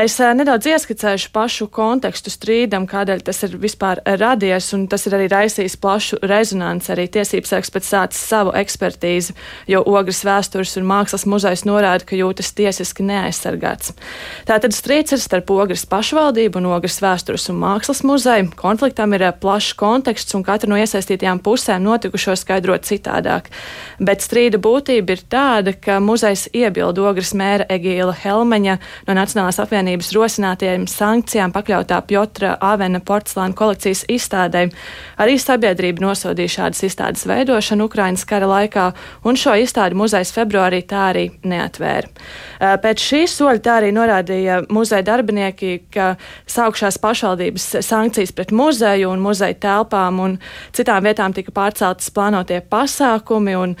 Es 0.00 0.14
nedaudz 0.16 0.64
ieskicēšu 0.64 1.28
pašu 1.28 1.66
kontekstu 1.68 2.30
strīdam, 2.32 2.86
kādēļ 2.88 3.20
tas 3.26 3.42
ir 3.44 3.58
vispār 3.60 3.98
radies, 4.16 4.70
un 4.72 4.86
tas 4.88 5.02
ir 5.04 5.12
arī 5.12 5.26
raisījis 5.28 5.74
plašu 5.76 6.18
rezonanci. 6.24 6.88
Arī 6.94 7.04
tiesības 7.12 7.50
sargs 7.52 7.72
pēc 7.74 7.84
sācis 7.84 8.22
savu 8.30 8.54
ekspertīzi, 8.56 9.34
jo 9.68 9.82
Ogres 9.84 10.22
vēstures 10.24 10.72
un 10.80 10.86
mākslas 10.88 11.26
muzejs 11.28 11.66
norāda, 11.68 12.06
ka 12.08 12.16
jūtas 12.16 12.48
tiesiski 12.56 13.04
neaizsargāts. 13.10 13.92
Tātad 14.48 14.72
strīds 14.72 15.12
ir 15.12 15.20
starp 15.20 15.52
Ogres 15.52 15.84
pašvaldību 15.90 16.62
un 16.62 16.70
Ogres 16.78 16.96
vēstures 17.04 17.50
un 17.52 17.60
mākslas 17.60 18.00
muzeju. 18.00 18.54
Konfliktam 18.56 19.12
ir 19.18 19.26
plašs 19.42 19.76
konteksts, 19.76 20.32
un 20.38 20.46
katra 20.48 20.72
no 20.72 20.80
iesaistītajām 20.80 21.44
pusēm 21.44 21.84
notikušo 21.84 22.38
skaidrot 22.40 22.88
citādāk. 22.88 23.52
Bet 24.00 24.24
strīda 24.24 24.64
būtība 24.64 25.18
ir 25.18 25.28
tāda, 25.28 25.76
ka 25.76 26.00
muzejs 26.00 26.48
iebilda 26.56 27.04
Ogres 27.12 27.36
mēra 27.36 27.68
Egīla 27.68 28.16
Helmeņa 28.24 28.80
no 29.04 29.20
Nacionālās 29.20 29.60
apvienības 29.60 29.89
Savienības 29.90 30.12
rosinātajiem 30.14 30.84
sankcijām 30.86 31.50
pakļautā 31.50 31.96
Pjotra 32.06 32.52
Avena 32.62 33.00
porcelāna 33.02 33.56
kolekcijas 33.58 34.04
izstādē. 34.06 34.68
Arī 35.18 35.34
sabiedrība 35.34 36.04
nosodīja 36.04 36.52
šādas 36.54 36.84
izstādes 36.86 37.24
veidošanu 37.26 37.88
Ukrainas 37.88 38.22
kara 38.24 38.46
laikā, 38.46 38.92
un 39.26 39.34
šo 39.34 39.56
izstādi 39.58 39.98
muzejs 39.98 40.30
februārī 40.36 40.84
tā 40.86 41.08
arī 41.08 41.24
neatvēra. 41.42 42.06
Pēc 42.84 43.02
šī 43.02 43.24
soļa 43.32 43.62
tā 43.64 43.78
arī 43.80 43.88
norādīja 43.96 44.60
muzeja 44.70 45.02
darbinieki, 45.08 45.72
ka 45.90 46.12
saukšās 46.46 47.00
pašvaldības 47.02 47.66
sankcijas 47.82 48.30
pret 48.36 48.54
muzeju 48.54 49.10
un 49.10 49.26
muzeja 49.26 49.58
telpām 49.58 50.22
un 50.22 50.38
citām 50.76 51.02
vietām 51.02 51.34
tika 51.34 51.50
pārceltas 51.56 52.12
plānotie 52.14 52.60
pasākumi 52.62 53.58
un 53.58 53.74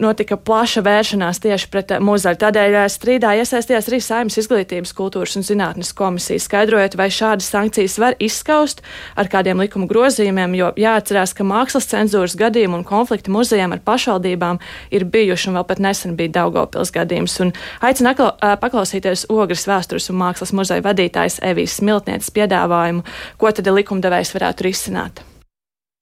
notika 0.00 0.40
plaša 0.40 0.86
vēršanās 0.88 1.44
tieši 1.44 1.70
pret 1.74 1.94
muzeju. 2.00 2.40
Tādēļ 2.46 2.80
strīdā 2.88 3.36
iesaistījās 3.42 3.92
arī 3.92 4.00
Saimnes 4.00 4.40
izglītības 4.40 4.96
kultūras 4.96 5.33
un 5.38 5.44
zinātnes 5.46 5.92
komisija, 5.96 6.42
skaidrojot, 6.42 6.96
vai 6.98 7.08
šādas 7.12 7.50
sankcijas 7.52 7.98
var 8.02 8.16
izskaust 8.22 8.82
ar 9.18 9.30
kādiem 9.32 9.60
likuma 9.62 9.88
grozījumiem, 9.90 10.56
jo 10.58 10.70
jāatcerās, 10.80 11.34
ka 11.36 11.46
mākslas 11.46 11.88
cenzūras 11.90 12.36
gadījumi 12.40 12.80
un 12.80 12.86
konflikti 12.88 13.32
muzejiem 13.34 13.76
ar 13.76 13.82
pašvaldībām 13.84 14.62
ir 14.94 15.04
bijuši, 15.04 15.50
un 15.50 15.60
vēl 15.60 15.68
pat 15.68 15.82
nesen 15.82 16.16
bija 16.18 16.36
Daugopils 16.40 16.94
gadījums. 16.94 17.36
Un 17.44 17.52
aicinu 17.84 18.14
paklausīties 18.40 19.28
Ogres 19.32 19.66
vēstures 19.70 20.10
un 20.12 20.20
mākslas 20.22 20.54
muzeja 20.56 20.84
vadītājas 20.84 21.40
Evijas 21.42 21.78
Smiltnieces 21.80 22.32
piedāvājumu, 22.34 23.06
ko 23.38 23.54
tad 23.54 23.70
likumdevējs 23.74 24.34
varētu 24.38 24.70
risināt. 24.70 25.24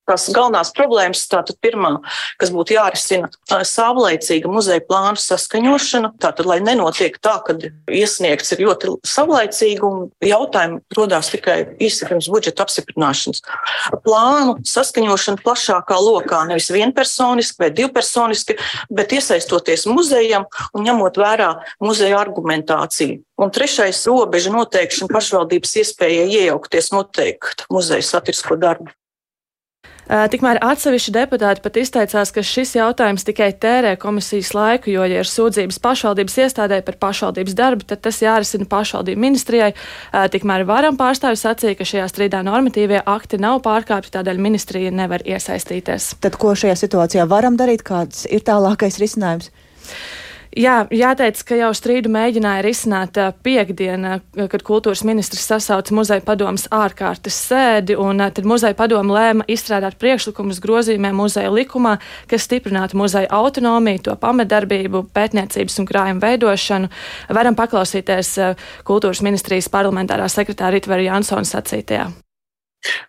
Tās 0.02 0.24
galvenās 0.34 0.72
problēmas, 0.74 1.20
tātad 1.30 1.54
pirmā, 1.62 1.92
kas 2.40 2.50
būtu 2.50 2.74
jārisina, 2.74 3.28
ir 3.54 3.66
savlaicīga 3.68 4.50
muzeja 4.50 4.82
plāna 4.82 5.14
saskaņošana. 5.22 6.10
Tātad, 6.22 6.48
lai 6.50 6.58
nenotiek 6.64 7.20
tā, 7.22 7.36
ka 7.46 7.54
iesniegts 7.86 8.50
ir 8.56 8.64
ļoti 8.64 8.96
savlaicīgi 9.06 9.86
un 9.86 10.08
jautājumi 10.26 10.80
rodās 10.98 11.30
tikai 11.30 11.56
īsi 11.78 12.08
pirms 12.08 12.26
budžeta 12.34 12.66
apstiprināšanas. 12.66 13.44
Plānu 14.02 14.56
saskaņošana 14.66 15.38
plašākā 15.44 15.98
lokā, 16.02 16.40
nevis 16.50 16.72
vienpersoniski 16.74 17.62
vai 17.62 17.70
divpersoniski, 17.76 18.56
bet 18.90 19.14
iesaistoties 19.14 19.86
muzejam 19.86 20.48
un 20.74 20.88
ņemot 20.88 21.20
vērā 21.22 21.52
muzeja 21.84 22.18
argumentāciju. 22.24 23.20
Un 23.38 23.54
trešais- 23.54 24.02
robeža 24.10 24.50
noteikšana 24.50 25.14
pašvaldības 25.14 25.78
iespējai 25.82 26.26
iejaukties 26.40 26.90
noteikt 26.90 27.66
muzeja 27.70 28.02
satirisko 28.02 28.58
darbu. 28.58 28.90
Tikmēr 30.12 30.58
atsevišķi 30.60 31.12
deputāti 31.14 31.62
pat 31.64 31.76
izteicās, 31.80 32.32
ka 32.34 32.42
šis 32.44 32.74
jautājums 32.76 33.24
tikai 33.24 33.48
tērē 33.56 33.94
komisijas 34.00 34.50
laiku, 34.52 34.90
jo, 34.92 35.06
ja 35.08 35.22
ir 35.22 35.28
sūdzības 35.28 35.78
pašvaldības 35.80 36.36
iestādē 36.44 36.82
par 36.84 36.98
pašvaldības 37.00 37.56
darbu, 37.56 37.86
tad 37.88 38.02
tas 38.04 38.20
jārisina 38.20 38.68
pašvaldību 38.68 39.22
ministrijai. 39.24 39.70
Tikmēr 40.34 40.66
varam 40.68 40.98
pārstāvis 41.00 41.46
sacīja, 41.46 41.78
ka 41.78 41.88
šajā 41.88 42.10
strīdā 42.12 42.42
normatīvie 42.44 43.00
akti 43.08 43.40
nav 43.40 43.62
pārkāpti, 43.64 44.12
tādēļ 44.18 44.42
ministrija 44.42 44.92
nevar 44.92 45.24
iesaistīties. 45.24 46.12
Tad 46.20 46.36
ko 46.36 46.52
šajā 46.60 46.76
situācijā 46.84 47.24
varam 47.30 47.56
darīt? 47.56 47.86
Kāds 47.86 48.26
ir 48.28 48.44
tālākais 48.44 49.00
risinājums? 49.00 49.48
Jā, 50.52 50.82
jāteic, 50.92 51.38
ka 51.48 51.56
jau 51.56 51.70
strīdu 51.72 52.10
mēģināja 52.12 52.60
risināt 52.66 53.16
piekdienā, 53.40 54.18
kad 54.52 54.62
kultūras 54.66 55.00
ministrs 55.08 55.46
sasauca 55.48 55.94
muzeja 55.96 56.20
padomas 56.26 56.66
ārkārtas 56.68 57.38
sēdi, 57.48 57.96
un 57.96 58.20
tad 58.20 58.44
muzeja 58.44 58.76
padoma 58.76 59.16
lēma 59.16 59.46
izstrādāt 59.48 59.96
priekšlikumus 60.02 60.60
grozījumiem 60.60 61.16
muzeja 61.16 61.48
likumā, 61.48 61.94
kas 62.28 62.44
stiprinātu 62.44 63.00
muzeja 63.00 63.30
autonomiju, 63.32 64.02
to 64.10 64.16
pamatdarbību, 64.20 65.06
pētniecības 65.16 65.80
un 65.80 65.88
krājuma 65.88 66.26
veidošanu. 66.26 66.92
Varam 67.32 67.56
paklausīties 67.56 68.34
kultūras 68.84 69.24
ministrijas 69.24 69.72
parlamentārā 69.72 70.28
sekretāra 70.28 70.76
Ritvera 70.76 71.08
Jansona 71.08 71.48
sacītajā. 71.48 72.10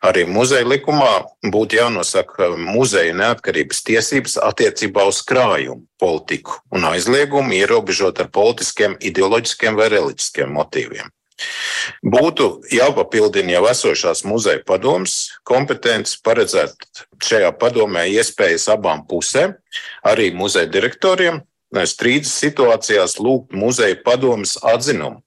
Arī 0.05 0.25
muzeja 0.29 0.65
likumā 0.67 1.11
būtu 1.53 1.79
jānosaka 1.79 2.51
muzeja 2.57 3.13
neatkarības 3.17 3.81
tiesības 3.87 4.37
attiecībā 4.49 5.05
uz 5.09 5.23
krājumu 5.25 5.81
politiku 6.01 6.59
un 6.75 6.85
aizliegumu 6.91 7.57
ierobežot 7.57 8.21
ar 8.21 8.29
politiskiem, 8.33 8.97
ideoloģiskiem 9.01 9.79
vai 9.79 9.89
reliģiskiem 9.95 10.53
motīviem. 10.53 11.09
Būtu 12.05 12.47
jāpapildina 12.71 13.55
jau 13.55 13.63
esošās 13.71 14.21
muzeja 14.29 14.61
padomas 14.67 15.33
kompetences, 15.47 16.19
paredzēt 16.21 17.03
šajā 17.25 17.49
padomē 17.59 18.05
iespējas 18.13 18.69
abām 18.75 19.01
pusēm, 19.09 19.57
arī 20.05 20.29
muzeja 20.37 20.69
direktoriem, 20.69 21.41
strīdus 21.73 22.35
situācijās 22.37 23.17
lūgt 23.17 23.57
muzeja 23.57 23.97
padomas 24.05 24.55
atzinumu 24.61 25.23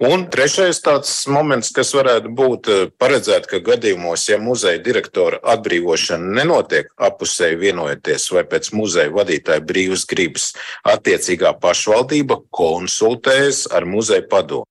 Un 0.00 0.24
trešais 0.32 0.80
tāds 0.80 1.12
moments, 1.28 1.72
kas 1.76 1.92
varētu 1.96 2.32
būt 2.36 2.70
eh, 2.72 2.82
paredzēt, 3.02 3.48
ka 3.50 3.60
gadījumos, 3.64 4.24
ja 4.30 4.38
muzeja 4.40 4.80
direktora 4.80 5.42
atbrīvošana 5.54 6.40
nenotiek 6.40 6.88
apusēji 7.10 7.60
vienojoties 7.60 8.30
vai 8.32 8.46
pēc 8.48 8.72
muzeja 8.76 9.12
vadītāja 9.12 9.64
brīvas 9.66 10.06
gribas, 10.08 10.50
attiecīgā 10.88 11.52
pašvaldība 11.60 12.40
konsultējas 12.56 13.66
ar 13.74 13.88
muzeja 13.88 14.24
padomu. 14.30 14.66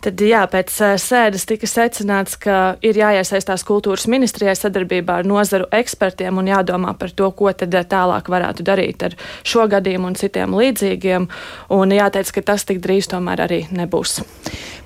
Tad, 0.00 0.20
jā, 0.24 0.40
pēc 0.48 0.72
sēdes 0.96 1.42
tika 1.44 1.68
secināts, 1.68 2.38
ka 2.40 2.78
ir 2.80 2.96
jāiesaistās 2.96 3.60
kultūras 3.68 4.06
ministrijai 4.08 4.54
sadarbībā 4.56 5.18
ar 5.20 5.28
nozaru 5.28 5.66
ekspertiem 5.76 6.40
un 6.40 6.48
jādomā 6.48 6.94
par 6.96 7.12
to, 7.12 7.28
ko 7.36 7.52
tad 7.52 7.76
tālāk 7.90 8.30
varētu 8.32 8.64
darīt 8.64 9.04
ar 9.04 9.16
šo 9.44 9.66
gadījumu 9.68 10.08
un 10.08 10.16
citiem 10.16 10.56
līdzīgiem. 10.56 11.28
Un 11.76 11.92
jāteic, 11.92 12.32
ka 12.32 12.44
tas 12.52 12.64
tik 12.64 12.80
drīz 12.80 13.10
tomēr 13.12 13.44
arī 13.44 13.60
nebūs. 13.76 14.22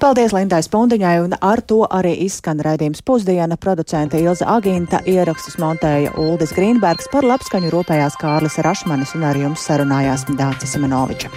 Paldies 0.02 0.34
Lindai 0.34 0.64
Spundiņai, 0.66 1.14
un 1.22 1.38
ar 1.38 1.62
to 1.62 1.84
arī 1.86 2.16
izskan 2.26 2.58
raidījums 2.66 3.04
pusdiena. 3.06 3.54
Producente 3.54 4.18
Ilza 4.18 4.50
Aginta 4.50 4.98
ierakstus 5.06 5.60
montēja 5.62 6.10
Uldis 6.18 6.56
Grīnbergs 6.58 7.06
par 7.14 7.22
labskaņu 7.30 7.70
rūpējās 7.70 8.18
Kārlis 8.18 8.58
Rašmanis 8.66 9.14
un 9.14 9.30
ar 9.30 9.38
jums 9.38 9.62
sarunājās 9.70 10.26
Dācis 10.34 10.74
Simenoviča. 10.74 11.30